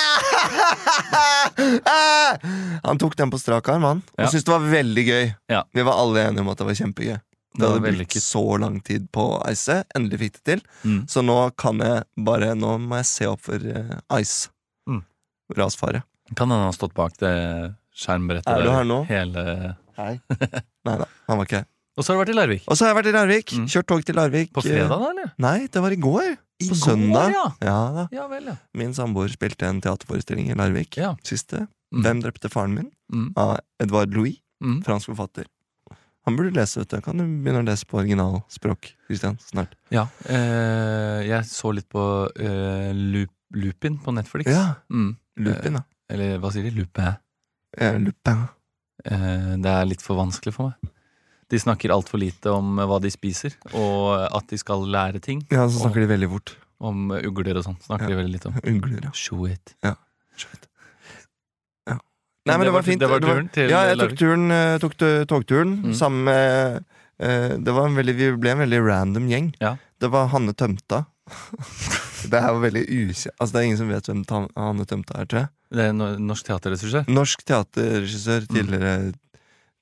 [2.88, 3.98] Han tok den på strak arm, han.
[4.16, 4.30] Og Ja.
[4.32, 5.36] syntes det var veldig gøy.
[5.52, 5.64] Ja.
[5.74, 7.20] Vi var alle enige om at det var kjempegøy.
[7.58, 9.80] Det hadde brukt så lang tid på ice.
[9.98, 10.62] Endelig fikk det til.
[10.84, 11.00] Mm.
[11.10, 14.50] Så nå kan jeg bare Nå må jeg se opp for eh, ice.
[14.90, 15.02] Mm.
[15.58, 16.04] Rasfare.
[16.36, 17.34] Kan hende han har stått bak det
[17.98, 19.02] skjermbrettet Er du her nå?
[19.10, 19.44] hele
[19.98, 20.20] Hei.
[20.86, 21.70] Nei da, han var ikke her.
[21.98, 22.66] Og så har du vært i Larvik.
[22.70, 23.54] Og så har jeg vært i Larvik.
[23.58, 23.64] Mm.
[23.74, 24.52] Kjørt tog til Larvik.
[24.54, 25.32] På fredag, da, eller?
[25.42, 26.28] Nei, det var i går.
[26.62, 27.32] I på går, søndag.
[27.34, 27.46] ja.
[27.66, 28.04] Ja da.
[28.14, 28.54] Ja vel, ja.
[28.78, 31.00] Min samboer spilte en teaterforestilling i Larvik.
[31.02, 31.16] Ja.
[31.26, 31.64] Siste.
[31.90, 32.04] Mm.
[32.06, 32.92] Hvem drepte faren min?
[33.10, 33.32] Mm.
[33.42, 34.38] Av Edvard Louis.
[34.62, 34.84] Mm.
[34.86, 35.50] Fransk forfatter.
[36.28, 36.98] Han burde lese, vet du.
[37.06, 39.38] Kan du begynne å lese på originalspråk, Christian?
[39.48, 39.78] Snart.
[39.94, 40.06] Ja.
[40.28, 42.04] Eh, jeg så litt på
[42.36, 44.52] eh, Lup, Lupin på Netflix.
[44.52, 44.74] Ja.
[44.92, 45.14] Mm.
[45.48, 45.86] Lupin, da.
[46.12, 46.74] Eller hva sier de?
[46.76, 47.16] Lupin.
[47.80, 48.44] Ja, Lupin.
[49.08, 50.94] Eh, det er litt for vanskelig for meg.
[51.48, 55.46] De snakker altfor lite om eh, hva de spiser, og at de skal lære ting.
[55.54, 56.58] Ja, så snakker de veldig fort.
[56.84, 57.80] Om eh, ugler og sånn.
[57.88, 58.18] Snakker Ja.
[58.18, 58.60] de veldig litt om.
[58.68, 59.14] Ugler, ja.
[59.16, 59.78] Show it.
[60.38, 60.67] Shit.
[62.48, 63.00] Nei, men det var fint.
[63.04, 64.96] Det var turen til Ja, jeg tok turen, eh, tok
[65.30, 65.94] togturen Mm.
[65.94, 66.86] sammen med
[67.20, 69.52] eh, Det var en veldig, Vi ble en veldig random gjeng.
[69.62, 69.76] Ja.
[70.00, 71.06] Det var Hanne Tømta.
[72.32, 75.26] det er jo veldig ukjent Altså, det er ingen som vet hvem Hanne Tømta er,
[75.28, 75.50] tror jeg.
[75.76, 77.08] Det er no- norsk teaterregissør.
[77.12, 79.14] Norsk teaterregissør, tidligere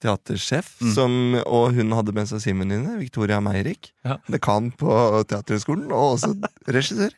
[0.01, 0.93] teatersjef, Mm.
[0.93, 1.11] som,
[1.45, 3.91] og hun hadde med seg simenine, Victoria Meirik.
[4.03, 4.17] Ja.
[4.29, 4.89] Dekan på
[5.29, 6.33] Teaterhøgskolen, og også
[6.67, 7.13] regissør.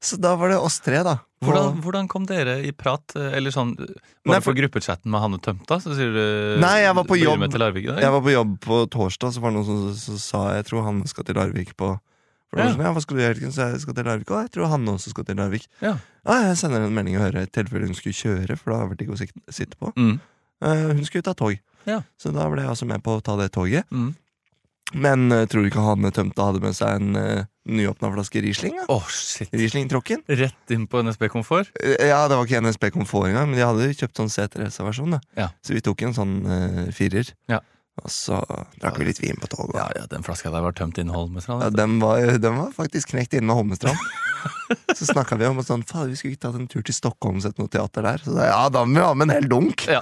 [0.00, 1.18] Så da var det oss tre, da.
[1.44, 3.14] Hvordan, hvordan kom dere i prat?
[3.16, 3.88] Eller sånn Var
[4.28, 5.78] Nei, det på gruppechatten med Hanne Tømta?
[5.80, 7.44] Så sier du Nei, jeg var på jobb.
[7.60, 7.88] Larvik?
[7.88, 11.08] Jeg var på jobb på torsdag, så var det noen som sa jeg tror Hanne
[11.08, 11.94] skal til Larvik på
[12.50, 12.66] for Ja.
[12.72, 13.52] sånn, ja, hva skal du gjøre.
[13.54, 14.30] Så jeg skal til Larvik.
[14.34, 15.68] Og jeg tror Hanne også skal til Larvik.
[15.80, 15.94] Ja.
[16.26, 18.88] Ja, jeg sender en melding og hører i tilfelle hun skulle kjøre, for da har
[18.90, 19.18] det digg å
[19.54, 19.92] sitte på.
[19.94, 20.16] Mm.
[20.60, 21.54] Uh, hun skulle ta tog.
[21.86, 22.02] Ja.
[22.18, 23.86] Så da ble jeg altså med på å ta det toget.
[23.94, 24.16] Mm.
[24.92, 28.76] Men uh, tror du ikke han tømte hadde med seg en uh, nyåpna flaske Riesling?
[28.80, 28.86] da?
[28.92, 29.50] Oh, shit.
[29.54, 30.24] Riesling-tråkken?
[30.40, 31.70] Rett inn på NSB Komfort?
[31.78, 35.18] Eh, ja, det var ikke NSB Komfort engang, men de hadde kjøpt sånn seterreservasjon.
[35.18, 35.20] da.
[35.38, 35.50] Ja.
[35.66, 37.30] Så vi tok en sånn uh, firer.
[37.50, 37.62] Ja.
[38.00, 38.38] Og så
[38.80, 39.76] drakk vi litt vin på toget.
[39.76, 41.66] Ja, ja, den flaska der var tømt innen Holmestrand.
[41.66, 43.98] Ja, den, var, den var faktisk knekt inne med Holmestrand.
[44.96, 47.44] så snakka vi om at sånn, vi skulle ikke tatt en tur til Stockholm og
[47.44, 48.24] sett noe teater der.
[48.24, 49.84] Så da, ja, da må vi ha med en hel dunk!
[49.90, 50.00] Ja.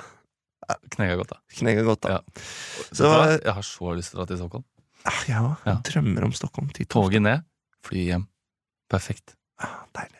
[0.93, 1.41] Knega godt, da.
[1.59, 2.19] Knega godt, da.
[2.19, 2.43] Ja.
[2.93, 4.67] Så Jeg har så lyst til å dra til Stockholm.
[5.09, 5.77] Ah, ja, jeg Ja.
[5.89, 6.69] drømmer om Stockholm.
[6.77, 7.43] Tid Toget ned,
[7.87, 8.27] fly hjem.
[8.93, 9.35] Perfekt.
[9.61, 10.15] Ah, deilig.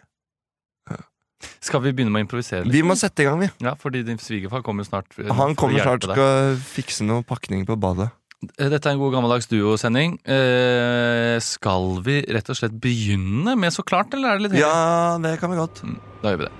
[1.63, 2.73] Skal vi begynne med å improvisere litt?
[2.75, 3.49] Vi må sette i gang, vi.
[3.63, 5.07] Ja, fordi din svigerfar kommer snart.
[5.19, 6.11] eh, Han kommer snart deg.
[6.17, 8.11] skal fikse noe pakning på badet.
[8.59, 10.19] Eh, Dette er en god gammeldags duosending.
[10.27, 14.67] Eh, skal vi rett og slett begynne med Så klart, eller er det litt heavy?
[14.67, 15.83] Ja, det kan vi godt.
[15.85, 16.53] Mm, Da gjør vi det.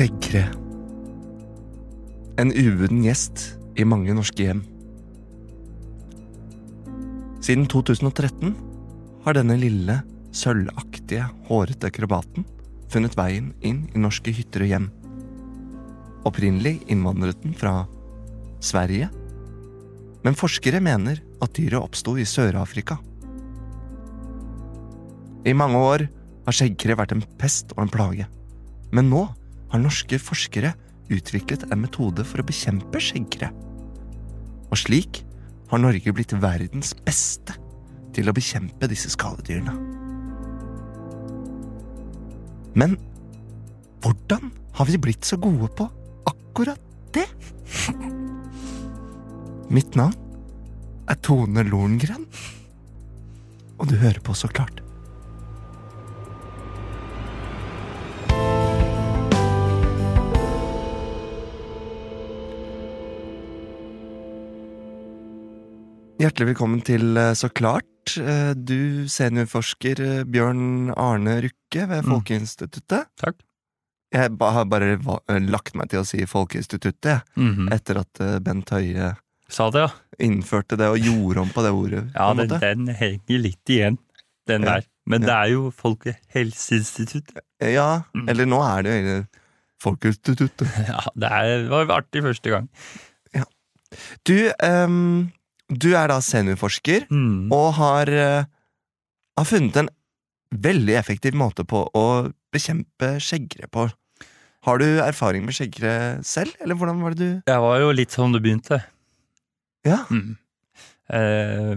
[0.00, 0.46] Skjeggkre.
[2.40, 3.42] En ubuden gjest
[3.76, 4.62] i mange norske hjem.
[7.44, 8.54] Siden 2013
[9.26, 9.98] har denne lille,
[10.32, 12.46] sølvaktige, hårete akrobaten
[12.88, 14.86] funnet veien inn i norske hytter og hjem.
[16.30, 17.82] Opprinnelig innvandret den fra
[18.64, 19.10] Sverige,
[20.24, 22.96] men forskere mener at dyret oppsto i Sør-Afrika.
[25.44, 26.06] I mange år
[26.48, 28.30] har skjeggkre vært en pest og en plage,
[28.96, 29.26] men nå
[29.70, 30.74] har norske forskere
[31.10, 33.50] utviklet en metode for å bekjempe skjeggkre.
[34.70, 35.22] Og slik
[35.70, 37.56] har Norge blitt verdens beste
[38.14, 39.74] til å bekjempe disse skadedyrene.
[42.78, 42.96] Men
[44.02, 45.86] hvordan har vi blitt så gode på
[46.30, 46.82] akkurat
[47.14, 47.26] det?
[49.70, 50.14] Mitt navn
[51.10, 52.26] er Tone Lorngren,
[53.78, 54.79] og du hører på Så klart.
[66.20, 67.86] Hjertelig velkommen til eh, Så klart.
[68.20, 72.10] Eh, Du seniorforsker eh, Bjørn Arne Rukke ved Mm.
[72.16, 73.08] Folkeinstituttet.
[73.20, 73.36] Takk.
[74.12, 74.96] Jeg har bare
[75.46, 77.72] lagt meg til å si Folkeinstituttet mm -hmm.
[77.74, 79.14] etter at Bent Høie
[79.48, 79.88] Sa det, ja.
[80.18, 82.10] innførte det og gjorde om på det ordet.
[82.16, 83.98] Ja, den, den henger litt igjen,
[84.46, 84.82] den der.
[85.06, 85.26] Men Ja.
[85.26, 87.38] det er jo Folkehelseinstituttet.
[87.62, 88.28] Ja, Mm.
[88.28, 89.24] eller nå er det jo
[89.82, 90.66] Folkeinstituttet.
[90.88, 92.68] Ja, det var artig første gang.
[93.34, 93.44] Ja.
[94.26, 95.30] Du, ehm,
[95.70, 97.50] du er da seniorforsker Mm.
[97.52, 98.44] og har, eh,
[99.38, 99.88] har funnet en
[100.52, 103.90] veldig effektiv måte på å bekjempe skjeggere på.
[104.66, 108.10] Har du erfaring med skjeggere selv, eller hvordan var det du Jeg var jo litt
[108.10, 108.82] sånn du begynte.
[109.86, 110.04] Ja.
[110.10, 110.36] Mm.
[111.10, 111.74] Eh,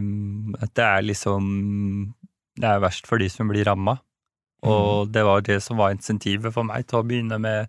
[0.73, 2.13] det er liksom
[2.56, 3.99] Det er verst for de som blir ramma.
[4.63, 7.67] Og det var det som var insentivet for meg til å begynne med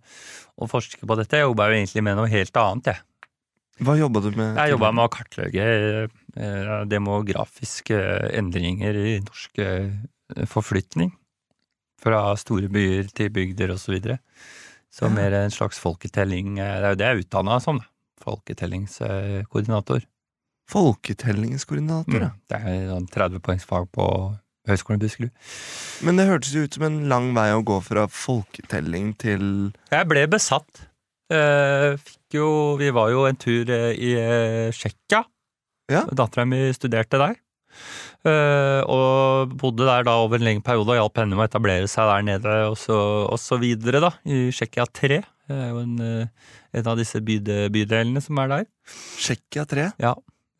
[0.60, 1.38] å forske på dette.
[1.40, 3.00] Jeg jobba jo egentlig med noe helt annet, jeg.
[3.82, 4.54] Hva jobba du med?
[4.60, 5.64] Jeg jobba med å kartlegge
[6.06, 7.96] eh, demografiske
[8.38, 11.10] endringer i norsk eh, forflytning.
[12.04, 14.18] Fra store byer til bygder og så videre.
[14.94, 16.58] Så mer en slags folketelling.
[16.62, 17.80] eh, Det er jo det jeg er utdanna som.
[18.24, 20.04] Folketellingskoordinator.
[20.70, 22.30] Folketellingskoordinator, ja.
[22.30, 22.40] Mm.
[22.48, 24.06] Det er sånn 30 poengs fag på
[24.68, 25.32] Høgskolen i Buskerud.
[26.06, 29.42] Men det hørtes jo ut som en lang vei å gå fra folketelling til
[29.92, 30.86] Jeg ble besatt.
[31.32, 31.98] Eh,
[32.38, 32.48] jo
[32.80, 35.24] Vi var jo en tur eh, i eh, Tsjekkia.
[35.92, 36.04] Ja.
[36.16, 37.36] Dattera mi studerte der.
[38.24, 41.90] Eh, og bodde der da over en lengre periode og hjalp henne med å etablere
[41.90, 42.96] seg der nede og så,
[43.28, 44.12] og så videre, da.
[44.24, 45.20] I Tsjekkia 3.
[45.44, 45.98] Det er jo en,
[46.80, 48.64] en av disse byde, bydelene som er der.
[49.20, 49.90] Tsjekkia 3.
[50.00, 50.14] Ja.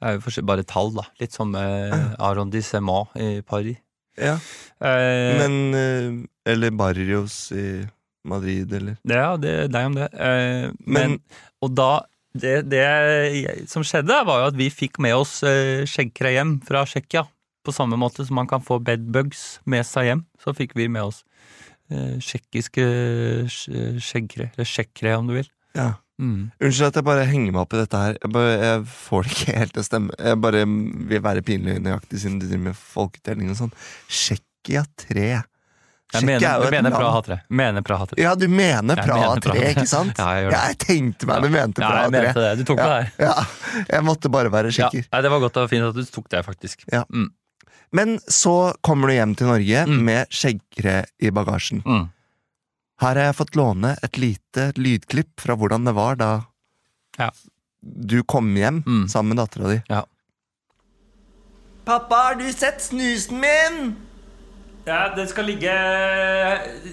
[0.04, 1.06] Det er jo bare tall, da.
[1.22, 3.80] Litt som eh, arrondissement i Paris.
[4.20, 4.36] Ja.
[4.84, 7.80] Eh, Men Eller Barrios i
[8.28, 10.10] Madrid, eller Ja, det, er deg om det.
[10.12, 11.16] Eh, men, Men
[11.64, 11.92] og da
[12.34, 16.82] det, det som skjedde, var jo at vi fikk med oss eh, skjeggkre hjem fra
[16.88, 17.28] Tsjekkia.
[17.64, 21.06] På samme måte som man kan få bedbugs med seg hjem, så fikk vi med
[21.06, 21.22] oss
[21.88, 22.88] eh, tsjekkiske
[23.48, 24.50] skjeggkre.
[24.50, 25.48] Eller tsjekkre, om du vil.
[25.78, 25.94] Ja.
[26.18, 26.52] Mm.
[26.62, 28.18] Unnskyld at jeg bare henger meg opp i dette her.
[28.20, 30.18] Jeg, bare, jeg får det ikke helt til å stemme.
[30.18, 30.66] Jeg bare
[31.14, 33.74] vil være pinlig nøyaktig siden du driver med folketelling og sånn.
[34.10, 35.28] Tsjekkia 3.
[36.12, 37.36] Jeg mener, er jeg mener Praha 3.
[37.50, 38.18] Mener Praha 3.
[38.22, 39.70] Ja, du mener Jeg Praha mener 3, Praha 3.
[39.74, 40.18] ikke sant?
[40.18, 40.58] Ja, jeg ja.
[40.68, 42.20] Jeg tenkte meg du mente Ja, Praha jeg 3.
[42.26, 42.52] mente det.
[42.58, 43.24] Du tok Ja, meg der.
[43.26, 45.08] ja, jeg måtte bare være sikker.
[45.12, 46.84] nei, det var godt og fint at du tok det, faktisk.
[46.92, 47.04] Ja.
[47.10, 47.30] Mm.
[47.94, 49.98] Men så kommer du hjem til Norge Mm.
[50.04, 51.82] med skjeggkre i bagasjen.
[51.86, 52.08] Mm.
[53.00, 56.30] Her har jeg fått låne et lite lydklipp fra hvordan det var da
[57.18, 57.30] Ja.
[57.82, 59.08] du kom hjem Mm.
[59.08, 59.82] sammen med dattera di.
[59.90, 60.04] Ja.
[61.84, 63.96] Pappa, har du sett snusen min?
[64.84, 65.72] Ja, den skal ligge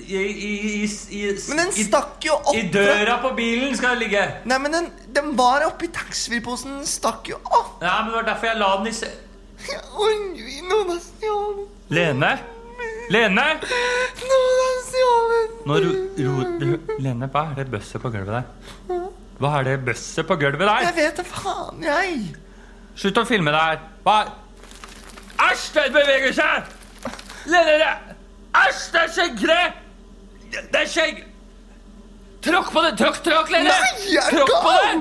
[0.07, 4.05] i, i, i, i, Men den stakk jo opp I døra på bilen skal den
[4.05, 4.21] ligge.
[4.47, 6.77] Nei, men den, den var oppi taxfree-posen.
[6.79, 7.81] Den stakk jo opp.
[7.83, 9.11] Ja, men Det var derfor jeg la den i se...
[9.61, 12.31] Noen har stjålet Lene?
[13.13, 13.43] Lene?
[13.59, 15.91] Noen har stjålet Nå ro,
[16.23, 19.05] ro, Lene, hva er det bøsset på gulvet der?
[19.41, 20.87] Hva er det bøsset på gulvet der?
[20.87, 22.21] Jeg vet da faen, jeg.
[22.95, 23.83] Slutt å filme der.
[24.07, 24.21] Hva
[25.51, 26.77] Æsj, den beveger seg!
[27.49, 27.91] Lene,
[28.51, 29.59] Æsj, det er skjeggkre!
[30.51, 31.21] Det er skjegg...
[32.45, 32.91] Tråkk på det!
[32.99, 33.77] Tråkk, tråkk, Lene!
[34.11, 34.91] jeg Tråkk på det!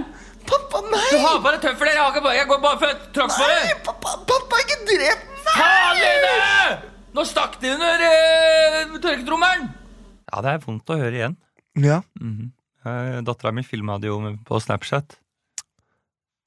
[0.50, 1.02] Pappa, nei!
[1.12, 3.74] Du har bare tøfler, jeg, har ikke jeg går bare for tråkk på det!
[3.86, 5.50] pappa, pappa, ikke drep meg!
[5.50, 6.78] Faen, Lene!
[7.16, 9.68] Nå stakk de under uh, tørketrommelen!
[10.30, 11.36] Ja, det er vondt å høre igjen.
[11.82, 12.00] Ja,
[12.80, 14.14] Uh, Dattera mi filma det jo
[14.48, 15.18] på Snapchat.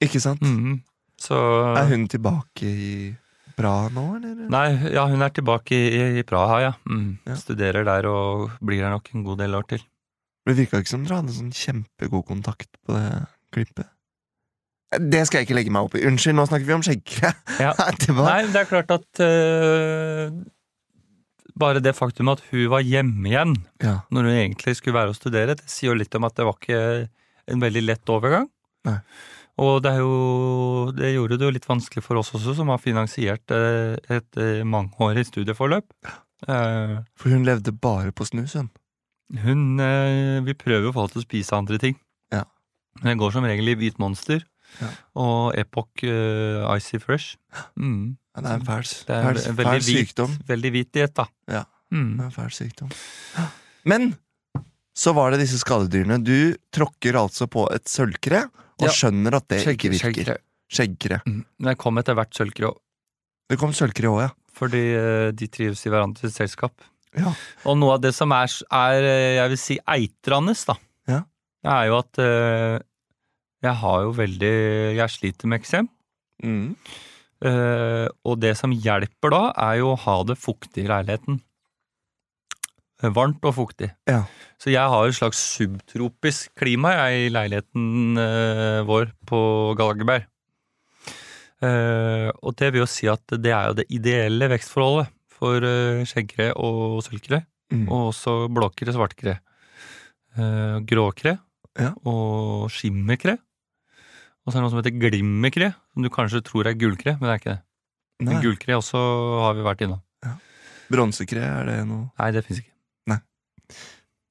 [0.02, 0.40] ikke sant?
[0.42, 0.80] Mhm.
[1.20, 1.36] Så
[1.78, 2.88] Er hun tilbake i
[3.58, 4.44] bra nå, eller?
[4.52, 6.72] Nei, ja, hun er tilbake i, i Praha, ja.
[6.90, 7.18] Mm.
[7.28, 7.36] Ja.
[7.40, 9.82] Studerer der og blir der nok en god del år til.
[10.44, 13.04] Det virka ikke som dere hadde sånn kjempegod kontakt på det
[13.54, 13.88] klippet.
[15.00, 16.04] Det skal jeg ikke legge meg opp i.
[16.06, 17.30] Unnskyld, nå snakker vi om skjeggkre.
[17.64, 17.72] Ja.
[18.18, 20.34] Var Nei, det er klart at uh,
[21.58, 24.00] Bare det faktum at hun var hjemme igjen Ja.
[24.10, 26.58] når hun egentlig skulle være og studere, det sier jo litt om at det var
[26.58, 26.80] ikke
[27.54, 28.48] en veldig lett overgang.
[28.88, 28.98] Nei.
[29.62, 33.44] Og det, jo, det gjorde det jo litt vanskelig for oss også, som har finansiert
[33.54, 35.84] et et øh, mangeårig studieforløp.
[36.48, 38.70] Eh, For hun levde bare på snus, hun.
[39.44, 39.78] Hun
[40.44, 41.94] Vi prøver jo å få henne til å spise andre ting.
[42.34, 42.42] Ja.
[43.00, 44.42] Men det går som regel i Hvit Monster
[44.80, 44.88] Ja.
[45.14, 47.36] og Epoch uh, Icy Fresh.
[47.78, 48.16] Mm.
[48.34, 50.32] Ja, det er en fæl, Det fæl, fæl hvit, sykdom.
[50.48, 51.26] veldig hvit diett, da.
[51.46, 51.62] Ja.
[51.90, 52.18] Det Mm.
[52.20, 52.90] er en fæl sykdom.
[53.86, 54.16] Men
[54.96, 56.18] så var det disse skadedyrene.
[56.24, 58.48] Du tråkker altså på et sølvkre
[58.80, 58.92] og Ja.
[58.92, 60.12] skjønner at det ikke virker.
[60.12, 60.36] Skjeggkre.
[60.74, 61.20] Skjeggkre.
[61.26, 61.44] Mm.
[61.58, 62.78] Men det kom etter hvert sølvkre òg,
[63.50, 64.30] Det kom sølvkre òg, ja.
[64.56, 66.72] fordi eh, de trives i hverandres selskap.
[67.14, 67.30] Ja.
[67.68, 70.74] Og noe av det som er, er eh, jeg vil si, eitrende, da,
[71.06, 71.20] Ja.
[71.62, 72.78] det er jo at uh,
[73.62, 74.54] jeg har jo veldig
[74.96, 75.88] Jeg sliter med eksem.
[76.42, 76.74] Mm.
[77.44, 81.40] Uh, og det som hjelper da, er jo å ha det fuktig i leiligheten.
[83.12, 83.90] Varmt og fuktig.
[84.08, 84.22] Ja.
[84.60, 89.40] Så jeg har et slags subtropisk klima jeg, i leiligheten eh, vår på
[89.76, 90.24] Galgeberg.
[91.64, 96.02] Eh, og det vil jo si at det er jo det ideelle vekstforholdet for eh,
[96.08, 97.42] skjeggkre og sølvkre.
[97.74, 97.86] Mm.
[97.88, 99.38] Og også blåkre, svartkre.
[100.36, 101.38] Eh, gråkre
[101.80, 101.90] Ja.
[102.06, 103.38] og skimmerkre.
[104.44, 107.26] Og så er det noe som heter glimmerkre, som du kanskje tror er gullkre, men
[107.26, 107.62] det er ikke det.
[108.20, 108.34] Nei.
[108.34, 109.00] Men gullkre også
[109.42, 110.02] har vi vært innom.
[110.92, 112.73] Bronsekre, er det noe Nei, det fins ikke.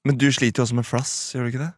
[0.05, 1.73] Men du sliter jo også med flass, gjør du ikke det?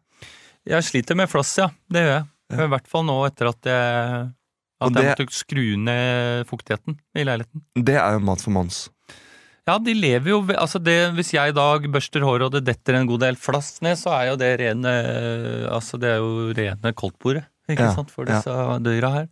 [0.66, 1.68] Jeg sliter med flass, ja.
[1.92, 2.24] Det gjør jeg.
[2.50, 2.64] Ja.
[2.64, 4.32] I hvert fall nå etter at jeg
[4.80, 7.62] At det- jeg måtte skru ned fuktigheten i leiligheten.
[7.74, 8.88] Det er jo mat for Mons.
[9.66, 12.94] Ja, de lever jo Altså, det, hvis jeg i dag børster håret, og det detter
[12.94, 14.92] en god del flass ned, så er jo det rene
[15.70, 18.36] Altså, det er jo rene koldtbordet, ikke Ja, sant, for ja.
[18.38, 19.28] disse dyra her.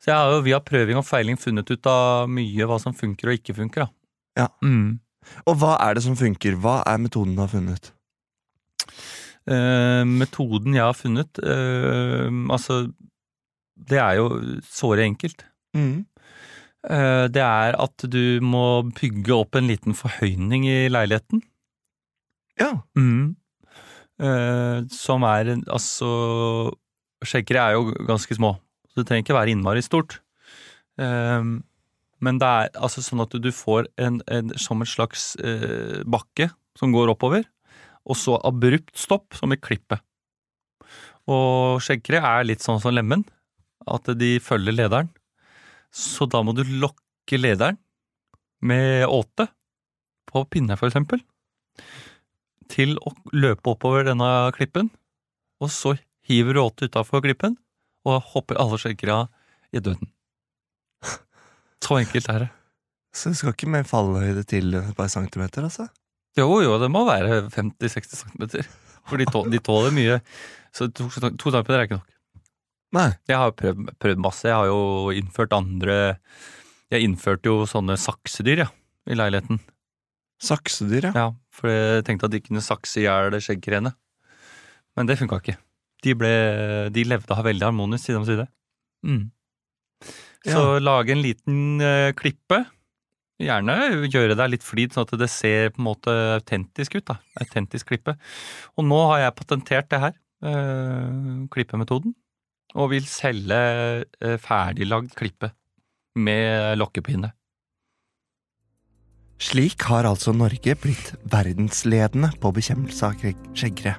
[0.00, 3.28] Så jeg har jo via prøving og feiling funnet ut av mye hva som funker
[3.30, 3.88] og ikke funker, da.
[4.36, 4.48] Ja.
[4.64, 4.98] Mm.
[5.46, 6.56] Og hva er det som funker?
[6.56, 7.92] Hva er metoden du har funnet?
[9.48, 12.90] Eh, metoden jeg har funnet eh, Altså,
[13.74, 14.26] det er jo
[14.68, 15.46] såre enkelt.
[15.76, 16.04] Mm.
[16.84, 21.42] Eh, det er at du må bygge opp en liten forhøyning i leiligheten.
[22.60, 22.74] Ja.
[24.20, 26.10] Eh, som er Altså
[27.24, 28.54] sjekkere er jo ganske små,
[28.88, 30.20] så det trenger ikke være innmari stort.
[31.00, 35.34] Men det er altså sånn at du får en, en som en slags
[36.08, 36.48] bakke
[36.80, 37.44] som går oppover,
[38.10, 40.02] og så abrupt stopp, som i klippet.
[41.30, 43.22] Og skjeggkre er litt sånn som lemen,
[43.86, 45.10] at de følger lederen.
[45.94, 47.78] Så da må du lokke lederen
[48.60, 49.48] med åte,
[50.30, 51.22] på pinne for eksempel,
[52.70, 54.90] til å løpe oppover denne klippen,
[55.60, 55.96] og så
[56.28, 57.56] hiver du åte utafor klippen,
[58.06, 59.24] og hopper alle skjeggkrea
[59.74, 60.10] i døden.
[61.80, 62.50] Så enkelt er det.
[63.16, 65.88] Så du skal ikke med fallhøyde til et par centimeter, altså?
[66.38, 68.44] Jo, jo, det må være 50-60 cm.
[69.08, 70.20] For de, tå, de tåler mye.
[70.74, 72.10] Så to, to centimeter er ikke nok.
[72.94, 73.08] Nei.
[73.30, 74.46] Jeg har prøvd, prøvd masse.
[74.46, 75.96] Jeg har jo innført andre
[76.90, 78.68] Jeg innførte jo sånne saksedyr, ja,
[79.06, 79.60] i leiligheten.
[80.42, 81.12] Saksedyr, ja.
[81.14, 83.92] Ja, For jeg tenkte at de kunne sakse i hjel skjeggkreene.
[84.98, 85.58] Men det funka ikke.
[86.02, 86.32] De, ble,
[86.90, 88.48] de levde veldig harmonisk side om side.
[89.06, 89.28] Mm.
[90.48, 92.64] Så lage en liten uh, klippe.
[93.40, 93.76] Gjerne
[94.12, 97.06] gjøre deg litt flid, sånn at det ser på en måte autentisk ut.
[97.08, 97.16] da.
[97.40, 98.16] Autentisk klippe.
[98.76, 102.14] Og nå har jeg patentert det her, eh, klippemetoden,
[102.76, 103.60] og vil selge
[104.20, 105.54] eh, ferdiglagd klippe
[106.16, 107.32] med lokkepinne.
[109.40, 113.22] Slik har altså Norge blitt verdensledende på bekjempelse av
[113.56, 113.96] skjeggere.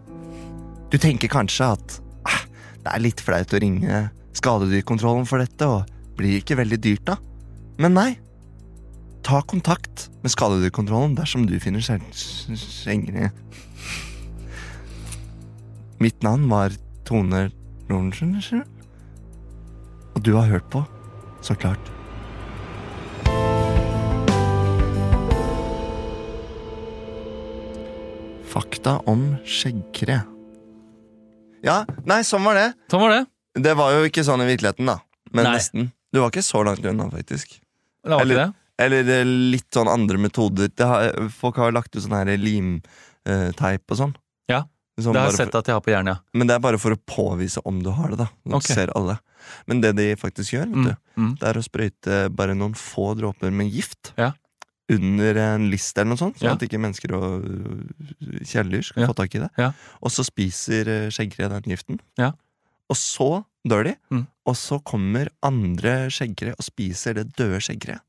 [0.94, 2.44] Du tenker kanskje at eh,
[2.84, 7.18] det er litt flaut å ringe skadedyrkontrollen for dette, og blir ikke veldig dyrt da?
[7.82, 8.12] Men nei.
[9.24, 13.30] Ta kontakt med skadedyrkontrollen dersom du finner skjengene.
[16.02, 16.74] Mitt navn var
[17.06, 17.50] Tone
[17.90, 18.64] Lorentzen,
[20.16, 20.82] og du har hørt på,
[21.46, 21.92] så klart.
[28.52, 30.22] Fakta om skjeggkre.
[31.64, 32.68] Ja, nei, sånn var det.
[32.92, 33.22] Sånn var det.
[33.62, 34.98] Det var jo ikke sånn i virkeligheten, da.
[35.32, 35.54] Men Nei.
[35.60, 35.92] nesten.
[36.12, 37.60] Du var ikke så langt unna, faktisk.
[38.04, 38.56] Det var Eller- ikke det.
[38.80, 40.70] Eller eh, litt sånn andre metoder.
[40.76, 44.16] Det har, folk har lagt ut sånn her limteip og sånn.
[44.50, 44.64] Ja,
[45.02, 46.20] Sånn Det har jeg sett at jeg har på hjernen, ja.
[46.38, 48.28] men det er bare for å påvise om du har det, da.
[48.46, 48.76] Nå okay.
[48.76, 49.16] ser alle.
[49.66, 51.32] Men det de faktisk gjør, vet Mm, du, mm.
[51.40, 54.34] det er å sprøyte bare noen få dråper med gift Ja.
[54.92, 56.54] under en list eller noe sånt, sånn Ja.
[56.54, 57.48] at ikke mennesker og
[58.44, 59.08] kjæledyr skal Ja.
[59.08, 59.50] få tak i det.
[59.58, 59.72] Ja.
[60.04, 62.00] Og så spiser øh, skjeggkre den giften.
[62.20, 62.34] Ja.
[62.92, 63.30] Og så
[63.68, 64.26] dør de, Mm.
[64.50, 68.02] og så kommer andre skjeggkre og spiser det døde skjeggkreet.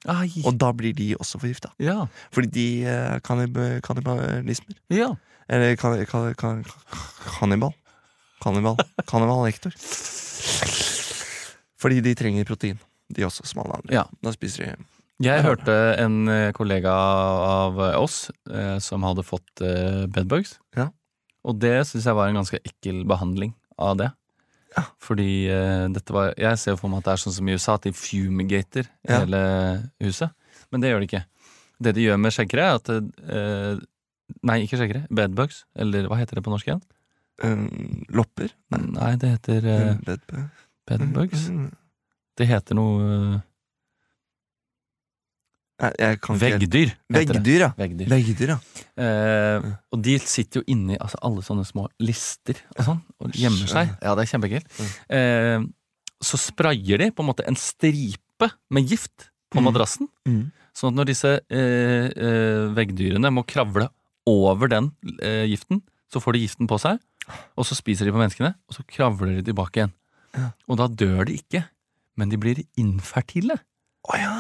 [0.47, 1.71] Og da blir de også forgifta.
[1.79, 4.75] ja, Fordi de er kannib kannibalismer.
[4.91, 5.13] ja.
[5.53, 6.65] Eller kan, kan, kan,
[7.39, 7.75] kannibal.
[8.41, 8.77] Kannibal.
[9.07, 9.73] Kannibal Hector.
[11.83, 12.79] Fordi de trenger protein,
[13.13, 13.93] de også, som alle andre.
[13.99, 14.05] Ja.
[14.23, 14.87] Da spiser de
[15.27, 20.57] Jeg hørte en eh, kollega av oss eh, som hadde fått eh, bedbugs.
[20.79, 20.89] Ja.
[21.45, 24.09] Og det syns jeg var en ganske ekkel behandling av det.
[24.77, 24.83] Ja.
[25.05, 27.73] Fordi uh, dette var Jeg ser for meg at det er sånn som i USA,
[27.77, 29.19] at de fumigater Ja.
[29.21, 29.41] hele
[30.01, 30.31] huset.
[30.73, 31.25] Men det gjør de ikke.
[31.83, 33.75] Det de gjør med skjeggkre, er at uh,
[34.49, 35.03] Nei, ikke skjeggkre.
[35.13, 35.57] Bedbugs.
[35.77, 36.81] Eller hva heter det på norsk igjen?
[37.43, 38.51] um, lopper.
[38.71, 40.45] Nei, det heter uh, Bedbug.
[40.89, 41.43] bedbugs.
[41.51, 41.71] Mm.
[42.39, 43.49] Det heter noe Nei, jeg kan eh, ikke helt-
[45.83, 46.93] Veggdyr.
[47.13, 47.71] Veggdyr, ja.
[47.79, 48.09] Veggdyr.
[48.13, 48.59] Veggdyr, ja.
[49.03, 53.71] Eh, og de sitter jo inni altså, alle sånne små lister og sånn, og gjemmer
[53.71, 53.93] seg.
[54.03, 54.83] Ja, det er kjempeekkelt.
[55.11, 55.65] Eh,
[56.23, 59.67] så sprayer de på en måte en stripe med gift på Mm.
[59.69, 60.09] madrassen.
[60.27, 60.45] Mm.
[60.75, 63.89] Sånn at når disse eh, eh, veggdyrene må kravle
[64.27, 67.01] over den eh, giften, så får de giften på seg,
[67.59, 69.93] og så spiser de på menneskene, og så kravler de tilbake igjen.
[70.37, 70.51] Ja.
[70.69, 71.65] Og da dør de ikke,
[72.17, 73.59] men de blir infertile.
[74.09, 74.33] Å ja!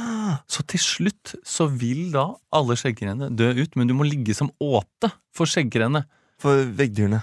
[0.51, 4.51] Så til slutt så vil da alle skjeggrenene dø ut, men du må ligge som
[4.63, 6.05] åte for skjeggrenene.
[6.43, 7.23] For veggdyrene.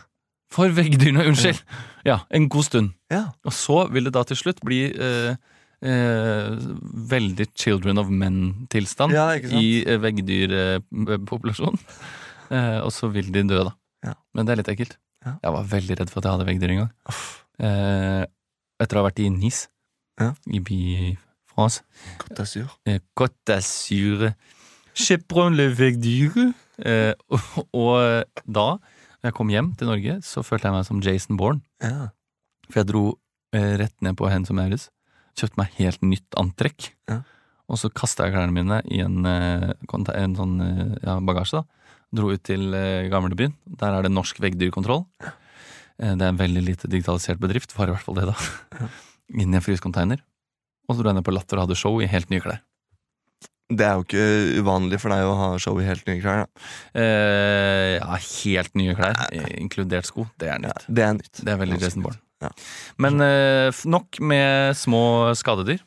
[0.50, 1.60] For veggdyrene, unnskyld!
[2.08, 2.94] Ja, en god stund.
[3.14, 3.28] Ja.
[3.46, 5.36] Og så vil det da til slutt bli eh,
[5.86, 6.56] eh,
[7.12, 11.80] veldig Children of Men-tilstand Ja, i eh, veggdyrpopulasjonen.
[12.50, 13.76] Eh, og så vil de dø, da.
[14.02, 14.16] Ja.
[14.34, 14.96] Men det er litt ekkelt.
[15.22, 15.36] Ja.
[15.44, 16.88] Jeg var veldig redd for at jeg hadde veggdyr en gang.
[17.62, 18.24] Eh,
[18.82, 19.60] etter å ha vært i NIS,
[20.18, 20.32] Ja.
[20.50, 21.29] i Bi-France.
[21.60, 21.84] Godt
[22.18, 22.80] Côte d'Azur.
[22.86, 24.32] Eh, Côte d'Azur.
[24.94, 26.54] Chepron le veggdyr.
[26.86, 27.14] Eh,
[27.74, 28.68] og, da
[29.24, 31.60] jeg kom hjem til Norge, så følte jeg meg som Jason Bourne.
[31.84, 32.14] Ja.
[32.70, 33.04] For jeg dro
[33.56, 34.88] eh, rett ned på Hennes og Maurits,
[35.36, 36.94] kjøpte meg helt nytt antrekk.
[37.12, 37.20] Ja.
[37.70, 40.56] Og så kasta jeg klærne mine i en, en sånn
[41.04, 41.60] ja, bagasje.
[41.60, 42.72] da Dro ut til
[43.12, 43.54] Gamlebyen.
[43.78, 45.04] Der er det Norsk veggdyrkontroll.
[46.00, 48.88] Det er en veldig lite digitalisert bedrift, var i hvert fall det, da.
[49.44, 50.24] Inn i en fryscontainer.
[50.90, 52.60] Og så dro jeg ned på Latter og hadde show i helt nye klær.
[53.70, 56.40] Det er jo ikke uvanlig for deg å ha show i helt nye klær.
[56.48, 56.70] Da.
[56.98, 60.26] Eh, ja, helt nye klær, eh, inkludert sko.
[60.42, 60.88] Det er nytt.
[60.90, 61.44] Det er nytt.
[61.46, 62.08] Det er veldig Jason.
[62.42, 62.50] Ja.
[62.98, 65.04] Men eh, nok med små
[65.38, 65.84] skadedyr.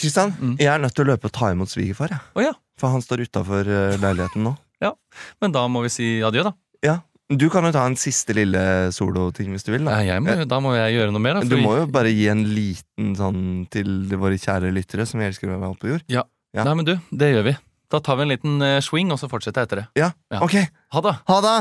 [0.00, 0.56] Kristian, Mm.
[0.58, 2.08] jeg er nødt til å løpe og ta imot svigerfar.
[2.10, 2.20] jeg.
[2.34, 2.52] Å ja.
[2.80, 3.64] For han står utafor
[4.00, 4.56] leiligheten nå.
[4.80, 4.94] Ja,
[5.42, 6.52] Men da må vi si adjø, da.
[6.82, 6.98] Ja,
[7.30, 9.84] Du kan jo ta en siste lille soloting hvis du vil.
[9.86, 11.46] da Ja, må, da må jeg gjøre noe mer, da.
[11.46, 15.46] Du må jo bare gi en liten sånn til våre kjære lyttere som vi elsker
[15.52, 16.02] å være på jord.
[16.10, 16.24] ja.
[16.66, 17.52] Nei, men du, det gjør vi.
[17.90, 19.86] Da tar vi en liten eh, swing, og så fortsetter jeg etter det.
[20.02, 20.40] Ja, Ja.
[20.42, 20.56] ok.
[20.94, 21.14] Ha det!
[21.30, 21.56] Ha det!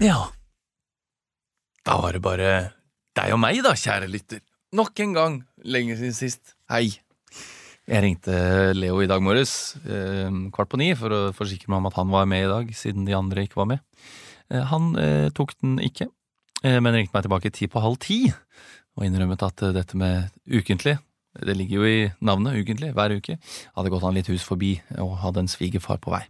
[0.00, 0.18] Ja.
[1.86, 2.50] Da var det bare
[3.18, 4.42] deg og meg, da, kjære lytter.
[4.74, 5.38] Nok en gang.
[5.62, 6.54] Lenge siden sist.
[6.70, 6.90] Hei.
[7.88, 8.34] Jeg ringte
[8.76, 12.10] Leo i dag morges eh, kvart på ni for å forsikre meg om at han
[12.12, 13.84] var med i dag, siden de andre ikke var med.
[14.52, 16.10] Eh, han eh, tok den ikke,
[16.60, 20.98] men ringte meg tilbake ti på halv ti og innrømmet at dette med ukentlig
[21.40, 23.36] det ligger jo i navnet, ukentlig, hver uke.
[23.78, 26.24] Hadde gått han litt hus forbi og hadde en svigerfar på vei.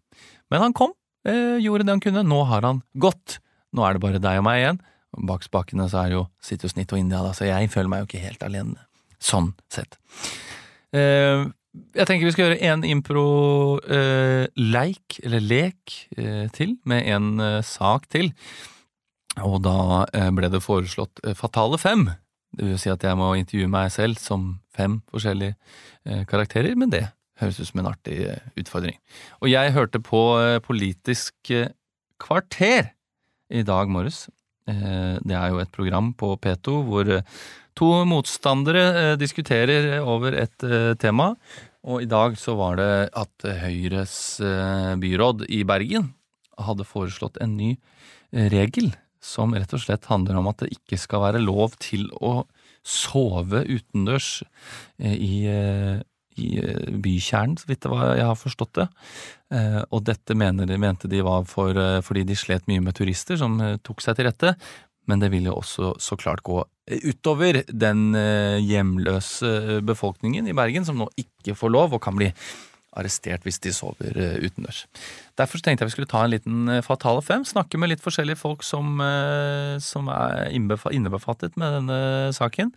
[0.52, 0.92] Men han kom,
[1.24, 2.22] gjorde det han kunne.
[2.28, 3.38] Nå har han gått.
[3.72, 4.82] Nå er det bare deg og meg igjen.
[5.26, 8.04] Bak spakene så er jo sitter jo Snitt og India, da, så jeg føler meg
[8.04, 8.84] jo ikke helt alene.
[9.18, 9.98] Sånn sett.
[10.96, 11.44] Eh,
[11.94, 12.82] jeg tenker vi skal gjøre en
[13.90, 18.32] impro-leik, eller lek, eh, til, med en eh, sak til.
[19.40, 22.08] Og da eh, ble det foreslått eh, Fatale fem.
[22.56, 25.54] Det vil si at jeg må intervjue meg selv som fem forskjellige
[26.06, 27.04] eh, karakterer, men det
[27.40, 28.98] høres ut som en artig eh, utfordring.
[29.40, 31.70] Og jeg hørte på eh, Politisk eh,
[32.20, 32.90] kvarter
[33.50, 34.26] i dag morges.
[34.68, 37.22] Eh, Det er jo et program på P2 hvor eh,
[37.78, 41.32] to motstandere eh, diskuterer over et eh, tema.
[41.88, 44.14] Og i dag så var det at Høyres
[44.44, 46.12] eh, byråd i Bergen
[46.60, 47.74] hadde foreslått en ny
[48.30, 48.90] regel
[49.20, 52.44] som rett og slett handler om at det ikke skal være lov til å
[52.86, 54.42] sove utendørs
[55.00, 56.46] i, i
[57.04, 58.86] bykjernen, så vidt jeg har forstått det.
[59.92, 64.04] Og dette mener mente de var for, fordi de slet mye med turister som tok
[64.04, 64.54] seg til rette.
[65.10, 66.62] Men det vil jo også så klart gå
[67.02, 72.30] utover den eh, hjemløse befolkningen i Bergen, som nå ikke får lov og kan bli
[72.98, 74.84] arrestert hvis de sover eh, utendørs.
[75.38, 78.40] Derfor tenkte jeg vi skulle ta en liten eh, Fatale fem, snakke med litt forskjellige
[78.40, 82.00] folk som, eh, som er innebefattet med denne
[82.36, 82.74] saken,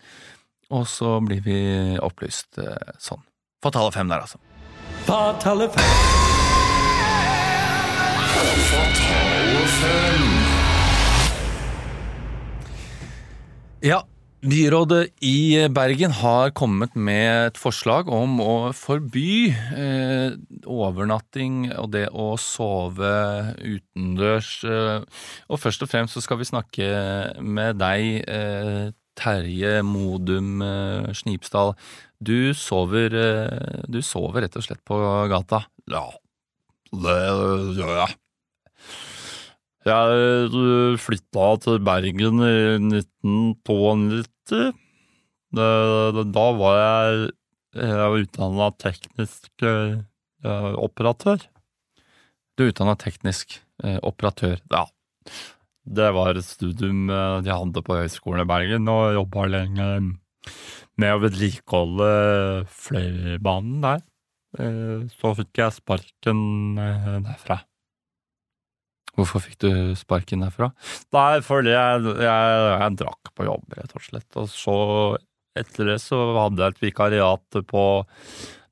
[0.73, 1.59] og så blir vi
[2.01, 3.23] opplyst eh, sånn.
[3.63, 4.37] Fatale fem der, altså.
[5.07, 5.89] Fatale fem.
[13.83, 13.97] Ja,
[14.39, 22.05] byrådet i Bergen har kommet med et forslag om å forby eh, overnatting og det
[22.15, 23.11] å sove
[23.59, 24.53] utendørs.
[24.63, 25.03] Eh,
[25.51, 26.87] og først og fremst så skal vi snakke
[27.43, 31.75] med deg, eh, Terje Modum eh, Snipsdal.
[32.23, 35.65] Du sover, eh, du sover rett og slett på gata.
[35.91, 36.07] Ja,
[37.03, 37.19] det
[37.75, 38.22] gjør jeg.
[39.83, 42.53] Jeg flytta til Bergen i
[43.03, 44.71] 1992.
[45.53, 45.71] Det,
[46.17, 47.25] det, da var jeg,
[47.77, 51.43] jeg utdanna teknisk eh, operatør.
[52.55, 54.85] Du er utdanna teknisk eh, operatør, ja.
[55.83, 59.89] Det var et studium eh, de hadde på Høgskolen i Bergen, og jobba lenge
[61.01, 62.09] med å vedlikeholde
[62.71, 64.03] flerbanen der.
[64.57, 66.43] Eh, Så fikk jeg sparken
[66.79, 67.59] eh, derfra.
[69.13, 70.71] Hvorfor fikk du sparken derfra?
[71.13, 74.29] Nei, fordi jeg, jeg, jeg drakk på jobb, rett og slett.
[74.41, 74.77] Og så,
[75.59, 77.85] etter det, så hadde jeg et vikariat på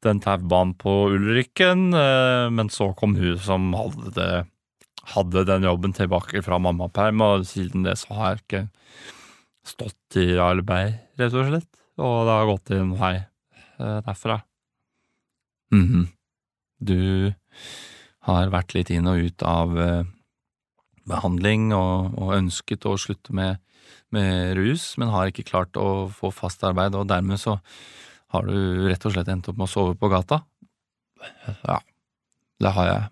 [0.02, 4.30] den taubanen på Ulrikken, eh, men så kom hun som hadde, det,
[5.14, 8.64] hadde den jobben tilbake fra mammaperm, og siden det så har jeg ikke
[9.70, 11.70] stått i arbeid, rett og slett.
[12.02, 13.16] Og det har gått en vei
[13.78, 14.02] derfra.
[14.08, 14.42] derfra.
[15.72, 16.08] -hmm.
[16.80, 17.34] Du
[18.20, 20.04] har vært litt inn og ut av eh,
[21.10, 23.62] behandling og, og ønsket å slutte med,
[24.14, 27.58] med rus, men har ikke klart å få fast arbeid, og dermed så
[28.32, 30.42] har du rett og slett endt opp med å sove på gata.
[31.68, 31.80] Ja,
[32.62, 33.10] det har jeg.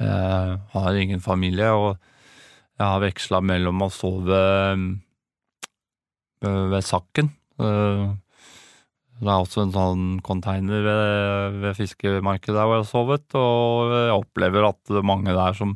[0.00, 1.96] Jeg har ingen familie, og
[2.80, 4.40] jeg har veksla mellom å sove
[4.72, 4.88] øh,
[6.72, 7.32] ved Sakken.
[7.60, 8.10] Øh,
[9.20, 13.92] Det er også en sånn container ved, ved fiskemarkedet der hvor jeg har sovet, og
[13.92, 15.74] jeg opplever at det er mange der som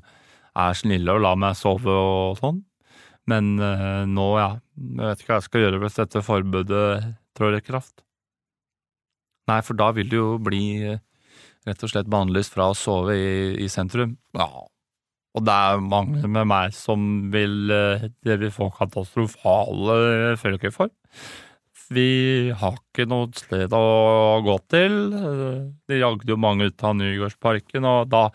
[0.54, 2.62] er snille og lar meg sove og sånn.
[3.30, 6.84] Men eh, nå, ja, jeg vet ikke hva jeg skal gjøre hvis dette forbudet
[7.38, 8.04] trår i kraft.
[9.48, 11.00] Nei, for da vil du jo bli eh,
[11.68, 13.34] rett og slett bannlyst fra å sove i,
[13.64, 14.16] i sentrum.
[14.36, 14.48] Ja,
[15.34, 20.92] og det er mange med meg som vil eh, Det vil få katastrofale følger for.
[21.94, 24.94] Vi har ikke noe sted å gå til.
[25.88, 28.28] De jagde jo mange ut av Nygårdsparken, og da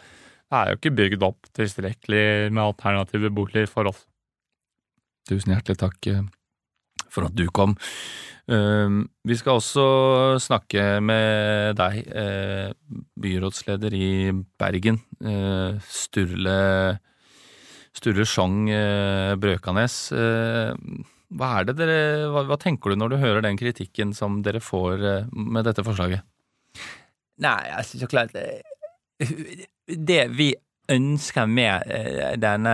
[0.52, 4.06] er jo ikke bygd opp tilstrekkelig med alternative boliger for oss.
[5.30, 6.24] Tusen hjertelig takk eh,
[7.14, 7.76] for at du kom.
[8.50, 8.96] Eh,
[9.30, 9.86] Vi skal også
[10.42, 12.72] snakke med deg, eh,
[13.22, 14.10] byrådsleder i
[14.58, 16.58] Bergen, eh, Sturle,
[17.94, 18.66] Sturle Sjong
[19.42, 20.00] Brøkanes.
[20.18, 20.74] Eh,
[21.30, 22.00] Hva er det dere,
[22.34, 26.26] hva, hva tenker du når du hører den kritikken som dere får med dette forslaget?
[27.38, 28.34] Nei, altså så klart
[30.10, 30.54] Det vi
[30.90, 32.74] ønsker med eh, denne,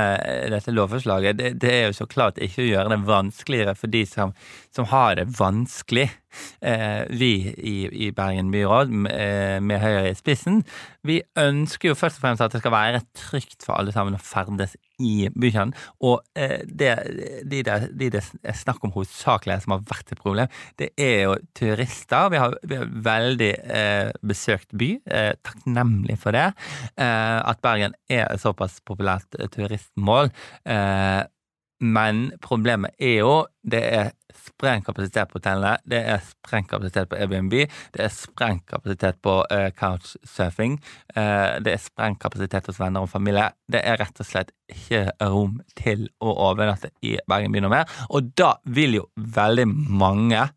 [0.51, 4.05] dette lovforslaget, det, det er jo så klart ikke å gjøre det vanskeligere for de
[4.09, 4.33] som,
[4.75, 6.07] som har det vanskelig.
[6.63, 7.75] Eh, vi i,
[8.07, 10.63] i Bergen byråd, med, med Høyre i spissen,
[11.03, 14.23] vi ønsker jo først og fremst at det skal være trygt for alle sammen å
[14.23, 15.75] ferdes i bykjernen.
[16.05, 16.93] Og eh, det,
[17.43, 21.25] de, det, de det er snakk om hovedsakelig som har vært et problem, det er
[21.25, 22.31] jo turister.
[22.33, 26.47] Vi har, vi har veldig eh, besøkt by, eh, takknemlig for det.
[26.95, 30.31] Eh, at Bergen er et såpass populært eh, turistmål.
[30.63, 31.23] Eh,
[31.85, 37.17] men problemet er jo det er sprengt kapasitet på hotellene, det er sprengt kapasitet på
[37.17, 37.55] Airbnb,
[37.95, 40.77] det er sprengt kapasitet på uh, couchsurfing,
[41.15, 43.47] uh, det er sprengt kapasitet hos venner og familie.
[43.71, 47.97] Det er rett og slett ikke rom til å overnatte i Bergen by noe mer.
[48.11, 50.47] Og da vil jo veldig mange,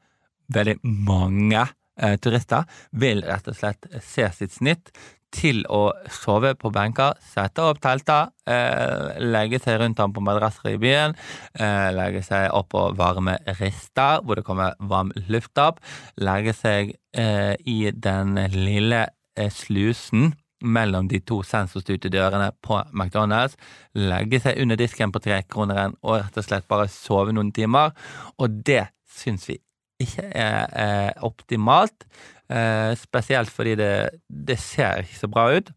[0.53, 4.93] veldig mange uh, turister vil rett og slett se sitt snitt
[5.35, 10.73] til å sove på benker, sette opp telter, eh, legge seg rundt ham på madrasser
[10.73, 11.15] i byen,
[11.59, 15.81] eh, legge seg opp på varme rister hvor det kommer varm luft opp,
[16.17, 19.07] legge seg eh, i den lille
[19.39, 23.55] slusen mellom de to sensorstyrte dørene på McDonald's,
[23.95, 27.95] legge seg under disken på trekroneren og rett og slett bare sove noen timer,
[28.39, 29.61] og det syns vi
[30.03, 32.07] ikke er, er optimalt.
[32.49, 33.93] Eh, spesielt fordi det,
[34.29, 35.73] det ser ikke så bra ut.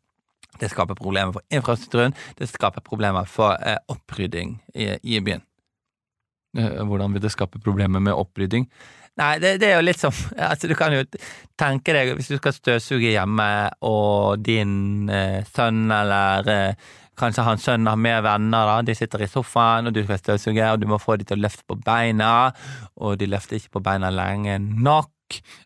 [0.61, 5.43] Det skaper problemer for infrastrukturen, det skaper problemer for eh, opprydding i, i byen.
[6.57, 8.67] Eh, Hvordan vil det skape problemer med opprydding?
[9.19, 10.15] Nei, det, det er jo litt som
[10.51, 11.03] altså Du kan jo
[11.59, 13.49] tenke deg, hvis du skal støvsuge hjemme,
[13.87, 16.91] og din eh, sønn eller eh,
[17.21, 18.81] Kanskje han skjønner mer venner, da.
[18.85, 21.45] De sitter i sofaen, og du skal støvsuge, og du må få dem til å
[21.45, 22.51] løfte på beina,
[22.97, 25.11] og de løfter ikke på beina lenge nok.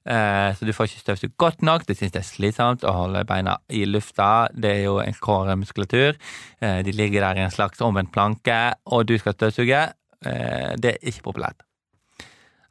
[0.05, 1.87] Eh, så du får ikke støvsugd godt nok.
[1.87, 4.47] De syns det er slitsomt å holde beina i lufta.
[4.53, 6.19] Det er jo en kåremuskulatur.
[6.61, 9.87] Eh, de ligger der i en slags omvendt planke, og du skal støvsuge.
[10.25, 11.64] Eh, det er ikke populært.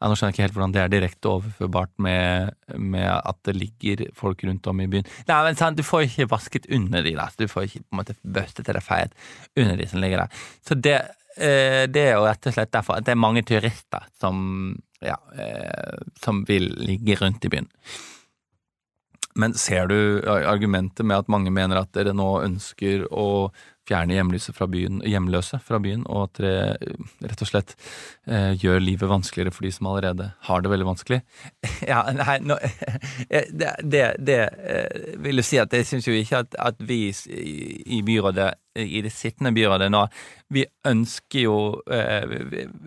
[0.01, 3.57] Ja, nå skjønner jeg ikke helt hvordan det er direkte overførbart med, med at det
[3.57, 5.11] ligger folk rundt om i byen.
[5.29, 7.37] Nei, men sant, Du får ikke vasket under de der.
[7.39, 9.15] Du får ikke på en måte børstet eller feiet
[9.57, 10.41] under de som ligger der.
[10.67, 10.97] Så det,
[11.37, 14.75] eh, det er jo rett og slett derfor at det er mange turister som,
[15.05, 17.71] ja, eh, som vil ligge rundt i byen.
[19.35, 23.51] Men ser du argumentet med at mange mener at dere nå ønsker å
[23.89, 26.97] fjerne hjemløse fra byen, hjemløse fra byen, og at dere eh,
[27.29, 27.75] rett og slett
[28.27, 31.21] eh, gjør livet vanskeligere for de som allerede har det veldig vanskelig?
[31.91, 32.57] Ja, nei, nå,
[33.61, 37.03] det, det, det eh, vil jo si at jeg syns jo ikke at, at vi
[37.13, 40.07] i, byrådet, i det sittende byrådet nå,
[40.55, 41.59] vi ønsker jo
[41.93, 42.25] eh,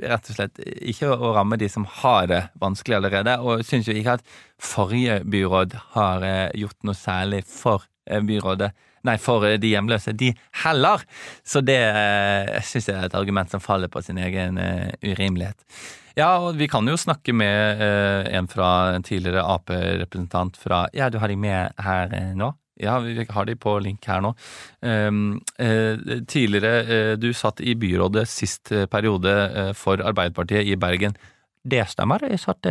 [0.02, 3.96] rett og slett ikke å ramme de som har det vanskelig allerede, og syns jo
[3.98, 4.26] ikke at
[4.62, 8.74] forrige byråd har eh, gjort noe særlig for eh, byrådet.
[9.06, 10.32] Nei, for eh, de hjemløse, de
[10.64, 11.04] heller.
[11.46, 15.60] Så det eh, syns jeg er et argument som faller på sin egen eh, urimelighet.
[16.18, 21.12] Ja, og vi kan jo snakke med eh, en fra en tidligere Ap-representant fra Ja,
[21.14, 22.56] du har de med her nå?
[22.78, 24.36] Ja, vi har de på link her nå.
[24.86, 25.98] Um, eh,
[26.30, 29.34] tidligere, du satt i byrådet sist periode
[29.78, 31.18] for Arbeiderpartiet i Bergen.
[31.66, 32.22] Det stemmer.
[32.30, 32.70] Jeg satt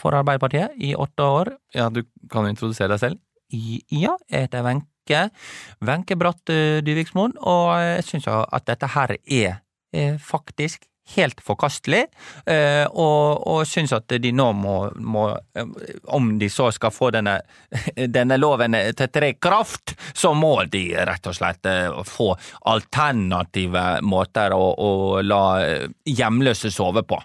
[0.00, 1.52] for Arbeiderpartiet i åtte år.
[1.76, 3.20] Ja, du kan jo introdusere deg selv.
[3.52, 4.91] Ja, jeg heter Wenche.
[5.10, 9.60] Wenche Bratt eh, Dyviksmoen, og jeg syns at dette her er
[9.92, 10.86] eh, faktisk
[11.16, 12.04] helt forkastelig,
[12.46, 15.26] eh, og, og syns at de nå må, må
[15.58, 15.72] eh,
[16.14, 17.38] Om de så skal få denne,
[18.16, 22.30] denne loven til tre kraft, så må de rett og slett eh, få
[22.70, 27.20] alternative måter å, å la eh, hjemløse sove på.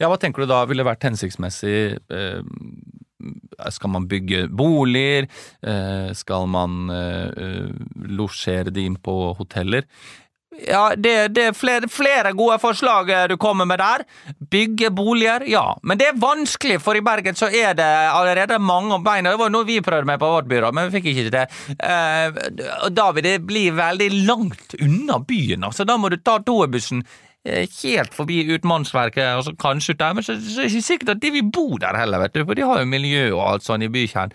[0.00, 2.00] Ja, Hva tenker du da ville vært hensiktsmessig?
[3.70, 5.28] Skal man bygge boliger?
[5.62, 7.70] Eh, skal man eh, eh,
[8.10, 9.88] losjere de inn på hoteller?
[10.54, 14.04] Ja, det, det er flere, flere gode forslag du kommer med der.
[14.50, 15.64] Bygge boliger, ja.
[15.82, 19.32] Men det er vanskelig, for i Bergen så er det allerede mange om beina.
[19.34, 21.44] Det var noe vi prøvde med på vårt byrå, men vi fikk ikke til det.
[21.74, 25.66] Eh, da vil det bli veldig langt unna byen.
[25.66, 27.02] altså Da må du ta toerbussen
[27.44, 31.12] helt forbi Utmannsverket, og så kanskje ut der, men så, så er det ikke sikkert
[31.16, 33.66] at de vil bo der heller, vet du, for de har jo miljø og alt
[33.66, 34.32] sånn i bykjern.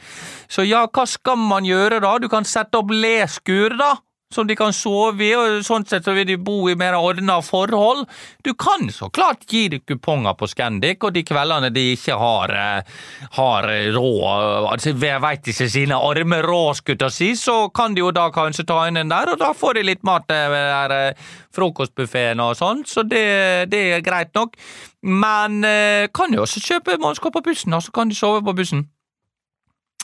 [0.51, 2.13] Så ja, hva skal man gjøre da?
[2.21, 3.95] Du kan sette opp leskur, da
[4.33, 7.39] som de kan sove i, og sånn sett så vil de bo i mer ordna
[7.41, 8.03] forhold.
[8.45, 12.53] Du kan så klart gi dem kuponger på Scandic, og de kveldene de ikke har,
[12.53, 12.99] eh,
[13.39, 18.29] har råd altså, Jeg veit ikke sine arme jeg si, så kan de jo da
[18.29, 21.13] kanskje ta inn den der, og da får de litt mat eh, ved der eh,
[21.55, 24.53] frokostbuffeen og sånn, så det, det er greit nok.
[25.01, 28.53] Men eh, kan jo også kjøpe mannskap på bussen, og så kan de sove på
[28.53, 28.85] bussen.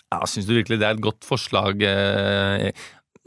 [0.09, 1.82] Ja, Syns du virkelig det er et godt forslag?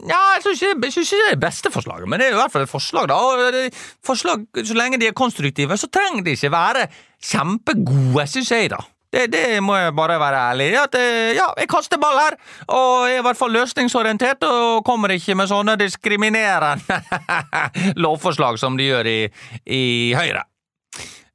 [0.07, 2.53] Ja, jeg syns ikke, ikke det er det beste forslaget, men det er i hvert
[2.53, 3.09] fall et forslag.
[3.11, 3.73] da, og
[4.05, 6.87] Forslag, Så lenge de er konstruktive, så trenger de ikke være
[7.19, 8.79] kjempegode, syns jeg, da.
[9.11, 10.75] Det, det må jeg bare være ærlig i.
[10.77, 12.37] At eh, ja, jeg kaster ball her,
[12.67, 16.99] og er i hvert fall løsningsorientert, og kommer ikke med sånne diskriminerende
[18.03, 19.17] lovforslag som de gjør i,
[19.65, 19.83] i
[20.15, 20.45] Høyre.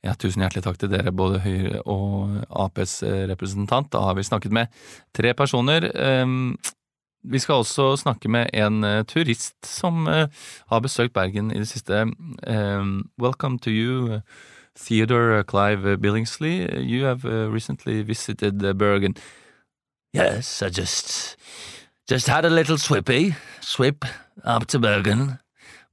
[0.04, 3.90] Ja, Tusen hjertelig takk til dere, både Høyre og Aps representant.
[3.92, 4.72] Da har vi snakket med
[5.16, 5.88] tre personer.
[6.22, 6.54] Um,
[7.24, 10.26] Vi skal også snakke med en uh, turist som uh,
[10.68, 12.02] har besøkt Bergen i det siste.
[12.46, 14.20] Um, welcome to you,
[14.76, 16.68] Theodore Clive Billingsley.
[16.76, 19.16] You have uh, recently visited Bergen.
[20.14, 21.36] Yes, I just
[22.10, 24.04] just had a little swippy, swip
[24.44, 25.38] up to Bergen.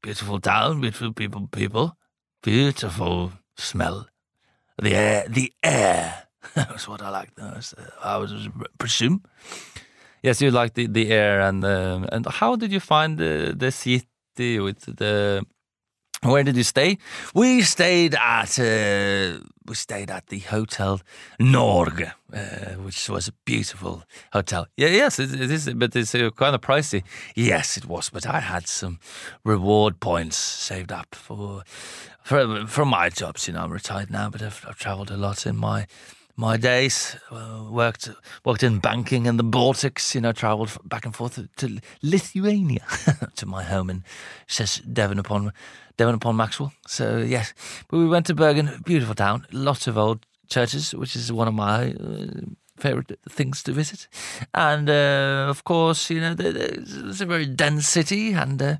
[0.03, 1.91] Beautiful town, beautiful people, people,
[2.43, 4.05] beautiful smell.
[4.81, 6.13] The air, the air.
[6.55, 7.73] That's what I like most.
[7.77, 8.31] uh, I was
[8.77, 9.21] presume.
[10.23, 13.71] Yes, you like the, the air and uh, and how did you find the the
[13.71, 15.43] city with the
[16.23, 16.99] where did you stay?
[17.33, 21.01] We stayed at uh, we stayed at the Hotel
[21.39, 24.67] Norge, uh, which was a beautiful hotel.
[24.77, 27.03] Yeah, yes, it, it is, but it's uh, kind of pricey.
[27.35, 28.99] Yes, it was, but I had some
[29.43, 31.63] reward points saved up for
[32.23, 33.47] for for my jobs.
[33.47, 35.87] You know, I'm retired now, but I've, I've traveled a lot in my
[36.35, 37.15] my days.
[37.29, 38.09] Uh, worked
[38.45, 40.15] worked in banking in the Baltics.
[40.15, 42.85] You know, traveled back and forth to Lithuania,
[43.35, 44.03] to my home in
[44.47, 45.53] says Devon upon
[45.97, 46.73] Devon upon Maxwell.
[46.87, 47.53] So yes,
[47.89, 51.53] but we went to Bergen, beautiful town, lots of old churches, which is one of
[51.53, 51.93] my.
[51.93, 52.27] Uh,
[52.77, 54.07] favorite things to visit,
[54.55, 58.77] and uh, of course, you know, it's a very dense city, and uh,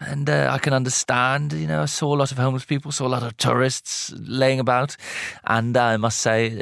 [0.00, 1.52] and uh, I can understand.
[1.52, 4.60] You know, I saw a lot of homeless people, saw a lot of tourists laying
[4.60, 4.96] about,
[5.44, 6.52] and I must say,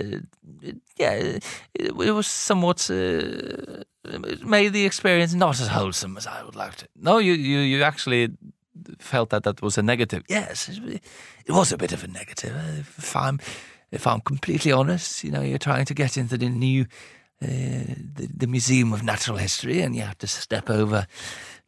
[0.65, 6.27] uh, yeah, it, it was somewhat uh, it made the experience not as wholesome as
[6.27, 6.87] I would like to.
[6.95, 8.31] No, you, you, you actually
[8.99, 10.23] felt that that was a negative.
[10.29, 11.03] Yes, it
[11.47, 12.55] it was a bit of a negative.
[12.55, 13.39] uh, If I'm,
[13.91, 16.87] if I'm completely honest, you know, you're trying to get into the new,
[17.43, 21.07] uh, the, the Museum of Natural History, and you have to step over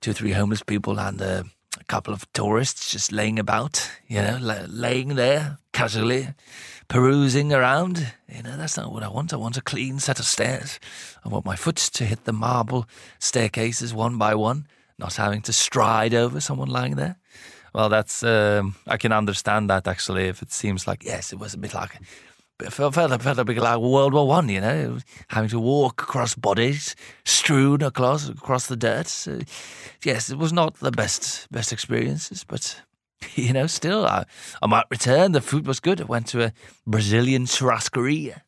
[0.01, 1.43] two or three homeless people and uh,
[1.81, 6.29] a couple of tourists just laying about, you know, la- laying there casually,
[6.89, 8.13] perusing around.
[8.29, 9.33] You know, that's not what I want.
[9.33, 10.81] I want a clean set of stairs.
[11.25, 12.87] I want my foot to hit the marble
[13.19, 14.67] staircases one by one,
[14.99, 17.17] not having to stride over someone lying there.
[17.75, 20.29] Well, that's um, I can understand that actually.
[20.29, 21.99] If it seems like Yes, it was a bit like.
[22.61, 24.99] Felt, felt, felt a bit like World War One, you know,
[25.29, 29.07] having to walk across bodies strewn across across the dirt.
[29.07, 29.39] So,
[30.03, 32.83] yes, it was not the best best experiences, but
[33.37, 34.25] you know, still, I,
[34.61, 35.33] I might return.
[35.33, 36.01] The food was good.
[36.01, 36.53] I went to a
[36.85, 38.43] Brazilian churrascaria.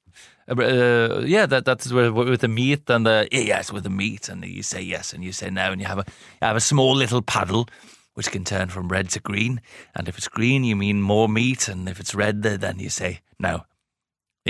[0.48, 4.44] Uh, yeah, that that's where, with the meat and the yes, with the meat, and
[4.44, 6.04] you say yes, and you say no, and you have a
[6.42, 7.68] you have a small little paddle
[8.14, 9.61] which can turn from red to green,
[9.94, 13.20] and if it's green, you mean more meat, and if it's red, then you say
[13.38, 13.62] no.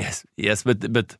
[0.00, 1.16] Yes, yes, but but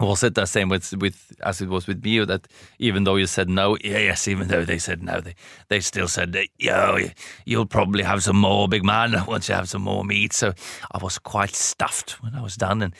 [0.00, 2.48] was it the same with with as it was with me that
[2.78, 5.34] even though you said no, yes, even though they said no, they
[5.68, 6.98] they still said, "Yo,
[7.44, 10.52] you'll probably have some more, big man, once you have some more meat." So
[10.92, 12.94] I was quite stuffed when I was done, and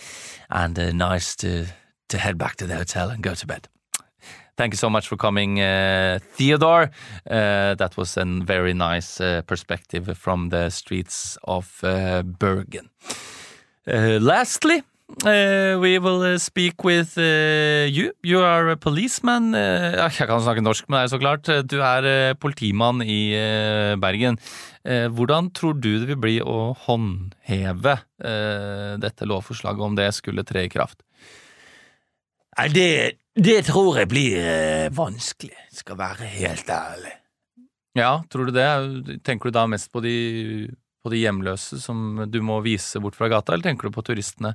[0.49, 1.67] and uh, nice to
[2.09, 3.69] to head back to the hotel and go to bed.
[4.57, 6.91] Thank you so much for coming, uh, Theodore.
[7.31, 12.91] Uh, that was a very nice uh, perspective from the streets of uh, Bergen.
[13.87, 14.83] Uh, lastly,
[15.25, 18.13] uh, we will uh, speak with uh, you.
[18.23, 19.55] You are a policeman.
[19.55, 21.53] Uh, jeg kan snakke norsk med deg, så klart.
[21.69, 23.35] Du er politimann i
[24.01, 24.41] Bergen.
[24.83, 30.73] Hvordan tror du det vil bli å håndheve dette lovforslaget, om det skulle tre i
[30.73, 31.05] kraft?
[32.59, 32.89] Nei, det,
[33.33, 37.15] det tror jeg blir eh, vanskelig, skal være helt ærlig.
[37.97, 38.69] Ja, tror du det?
[39.25, 40.17] Tenker du da mest på de,
[41.03, 44.55] på de hjemløse som du må vise bort fra gata, eller tenker du på turistene?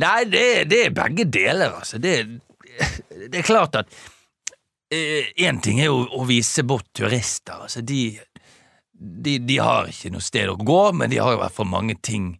[0.00, 1.98] Nei, det, det er begge deler, altså.
[2.02, 2.14] Det,
[3.26, 4.00] det er klart at
[4.90, 7.60] Én ting er jo å vise bort turister.
[7.62, 8.16] Altså, de,
[8.98, 11.94] de, de har ikke noe sted å gå, men de har i hvert fall mange
[12.02, 12.32] ting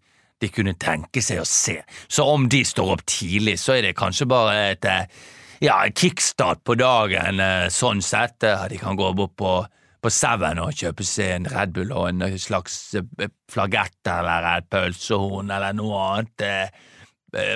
[0.42, 1.76] de kunne tenke seg å se.
[2.10, 5.20] Så om de står opp tidlig, så er det kanskje bare et eh,
[5.62, 8.42] ja, kickstart på dagen, eh, sånn sett.
[8.42, 9.52] Eh, De kan gå bort på
[10.00, 14.70] på Seven og kjøpe seg en Red Bull og en slags eh, flagett eller et
[14.72, 16.88] pølsehorn eller noe annet eh, eh,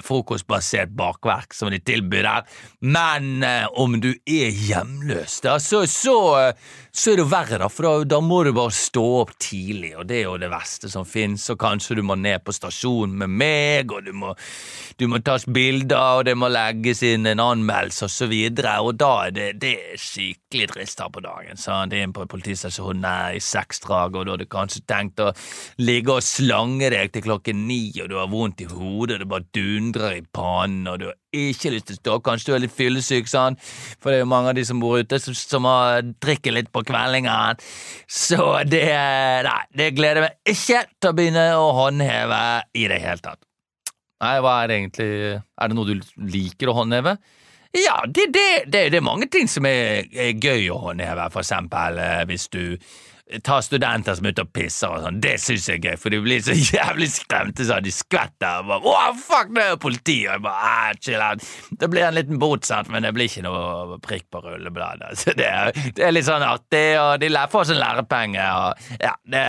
[0.04, 2.48] frokostbasert bakverk som de tilbyr der.
[2.84, 7.68] Men eh, om du er hjemløs, da, så, så, eh, så er det verre, da,
[7.72, 10.90] for da, da må du bare stå opp tidlig, og det er jo det verste
[10.92, 14.34] som finnes, og kanskje du må ned på stasjonen med meg, og du må,
[15.00, 18.98] du må tas bilder, og det må legges inn en anmeldelse, og så videre, og
[19.00, 23.08] da er det, det er skikkelig trist her på dagen, det er inn på politistasjonen
[23.08, 25.32] er i seksdrag, og da har du kanskje tenkt å
[25.80, 29.30] ligge og slange deg til klokken ni, og du har vondt i hodet, og det
[29.30, 32.64] bare dundrer i pannen, og du har ikke lyst til å stå, kanskje du er
[32.66, 33.62] litt fyllesyk, sant,
[33.98, 36.70] for det er jo mange av de som bor ute som, som har drikker litt
[36.74, 37.64] på kveldingen,
[38.06, 38.84] så det,
[39.48, 42.42] nei, det gleder meg ikke til å begynne å håndheve
[42.76, 43.42] i det hele tatt.
[44.24, 47.16] Nei, hva er det egentlig Er det noe du liker å håndheve?
[47.74, 51.42] Ja, det, det, det, det er mange ting som er, er gøy å håndheve, for
[51.42, 52.62] eksempel eh, hvis du
[53.42, 56.12] tar studenter som er ute og pisser og sånn, det syns jeg er gøy, for
[56.12, 59.80] de blir så jævlig skremte sånn, de skvetter og bare Å, fuck, det er jo
[59.86, 60.18] politi!
[60.26, 61.48] Og jeg bare, ah, chill out.
[61.80, 65.14] Det blir en liten bot, sant, men det blir ikke noe prikk på rullebladet.
[65.20, 69.16] Så det er, det er litt sånn artig, og de får sånn lærepenge, og ja,
[69.24, 69.44] det,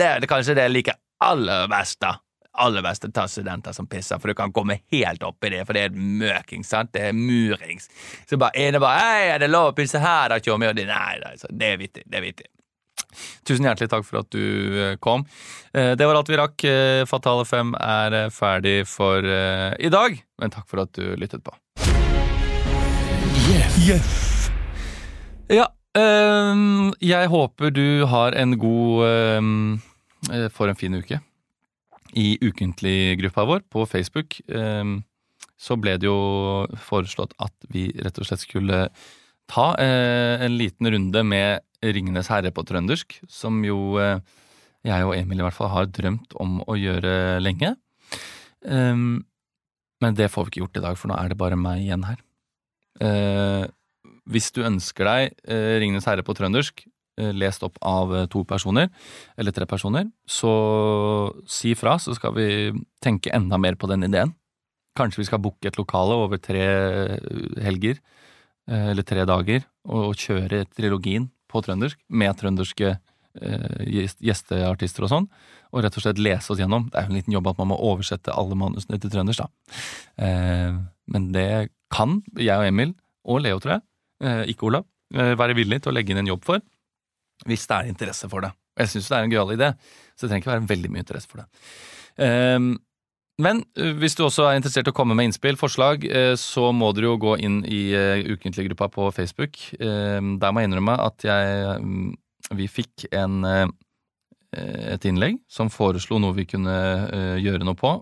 [0.00, 2.16] det er kanskje det jeg liker aller best, da
[2.52, 5.76] aller beste ta studenter som pisser, for du kan komme helt opp i det, for
[5.76, 6.92] det er møking, sant?
[6.92, 7.88] Det er murings.
[8.28, 10.84] Så bare ene bare 'Hei, er det lov å pisse her, da, tjommi?' Og de
[10.84, 12.50] 'Nei, nei, så det er vittig, det er vittig'.
[13.44, 14.42] Tusen hjertelig takk for at du
[14.90, 15.26] eh, kom.
[15.74, 16.64] Eh, Det var alt vi rakk.
[16.64, 21.54] Eh, Fatale 5 er ferdig for i dag, men takk for at du lyttet på.
[25.52, 25.66] Ja,
[25.98, 29.80] ehm, jeg håper du har en god ehm,
[30.30, 31.18] eh, For en fin uke.
[32.14, 35.00] I ukentlig-gruppa vår på Facebook ehm,
[35.60, 38.86] så ble det jo foreslått at vi rett og slett skulle
[39.52, 44.22] ta en liten runde med Ringenes herre på trøndersk, som jo eh,
[44.86, 47.74] jeg og Emil i hvert fall har drømt om å gjøre lenge.
[48.66, 49.22] Ehm,
[50.02, 52.06] men det får vi ikke gjort i dag, for nå er det bare meg igjen
[52.06, 52.22] her.
[53.02, 53.66] Eh,
[54.30, 56.86] hvis du ønsker deg eh, Ringenes herre på trøndersk,
[57.36, 58.86] lest opp av to personer,
[59.36, 60.48] eller tre personer, så
[61.44, 62.46] si fra, så skal vi
[63.04, 64.32] tenke enda mer på den ideen.
[64.96, 66.64] Kanskje vi skal booke et lokale over tre
[67.62, 68.00] helger,
[68.64, 75.28] eller tre dager, og kjøre trilogien på trøndersk, med trønderske eh, gjesteartister og sånn,
[75.72, 76.88] og rett og slett lese oss gjennom.
[76.90, 79.78] Det er jo en liten jobb at man må oversette alle manusene til trøndersk, da.
[80.26, 80.80] Eh,
[81.12, 81.48] men det
[81.92, 82.94] kan jeg og Emil,
[83.28, 83.86] og Leo, tror jeg,
[84.24, 86.62] eh, ikke Olav, være villig til å legge inn en jobb for,
[87.44, 88.48] hvis det er interesse for det.
[88.80, 89.68] Jeg syns det er en gøyal idé,
[90.16, 92.78] så det trenger ikke være veldig mye interesse for det.
[93.40, 96.68] Men eh, hvis du også er interessert i å komme med innspill, forslag, eh, så
[96.76, 99.60] må dere jo gå inn i eh, ukentlig-gruppa på Facebook.
[99.78, 102.12] Der må jeg innrømme at jeg mm,
[102.58, 103.44] Vi fikk en
[104.52, 106.74] et innlegg som foreslo noe vi kunne
[107.40, 107.92] gjøre noe på.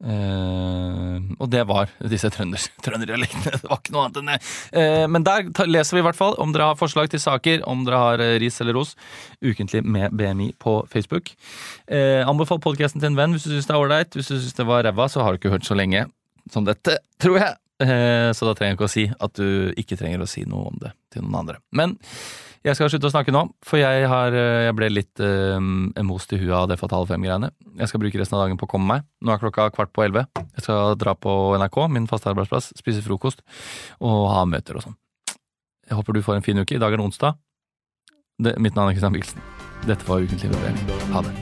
[0.00, 3.52] Eh, og det var disse trønder, trønderdialektene.
[3.60, 4.38] Det var ikke noe annet enn det.
[4.72, 7.64] Uh, men der ta, leser vi i hvert fall om dere har forslag til saker,
[7.68, 8.94] om dere har uh, ris eller ros.
[9.44, 11.34] Ukentlig med BMI på Facebook.
[11.90, 14.14] Anbefal podkasten til en venn hvis du syns det er ålreit.
[14.16, 16.06] Hvis du syns det var ræva, så har du ikke hørt så lenge
[16.52, 17.56] som dette, tror jeg.
[17.80, 20.78] Så da trenger jeg ikke å si at du ikke trenger å si noe om
[20.82, 21.60] det til noen andre.
[21.76, 21.96] Men
[22.60, 25.56] jeg skal slutte å snakke nå, for jeg, har, eh, jeg ble litt eh,
[26.04, 27.48] most i huet av det Fatale Fem-greiene.
[27.80, 29.00] Jeg skal bruke resten av dagen på å komme meg.
[29.24, 30.24] Nå er klokka kvart på elleve.
[30.58, 31.30] Jeg skal dra på
[31.60, 33.40] NRK, min faste arbeidsplass, spise frokost
[34.04, 34.98] og ha møter og sånn.
[35.88, 36.74] Jeg håper du får en fin uke.
[36.76, 37.32] I dag er det onsdag.
[38.40, 39.40] Det, mitt navn er Kristian Mikkelsen.
[39.88, 40.78] Dette var Ukentlig vurdering.
[41.16, 41.32] Ha det.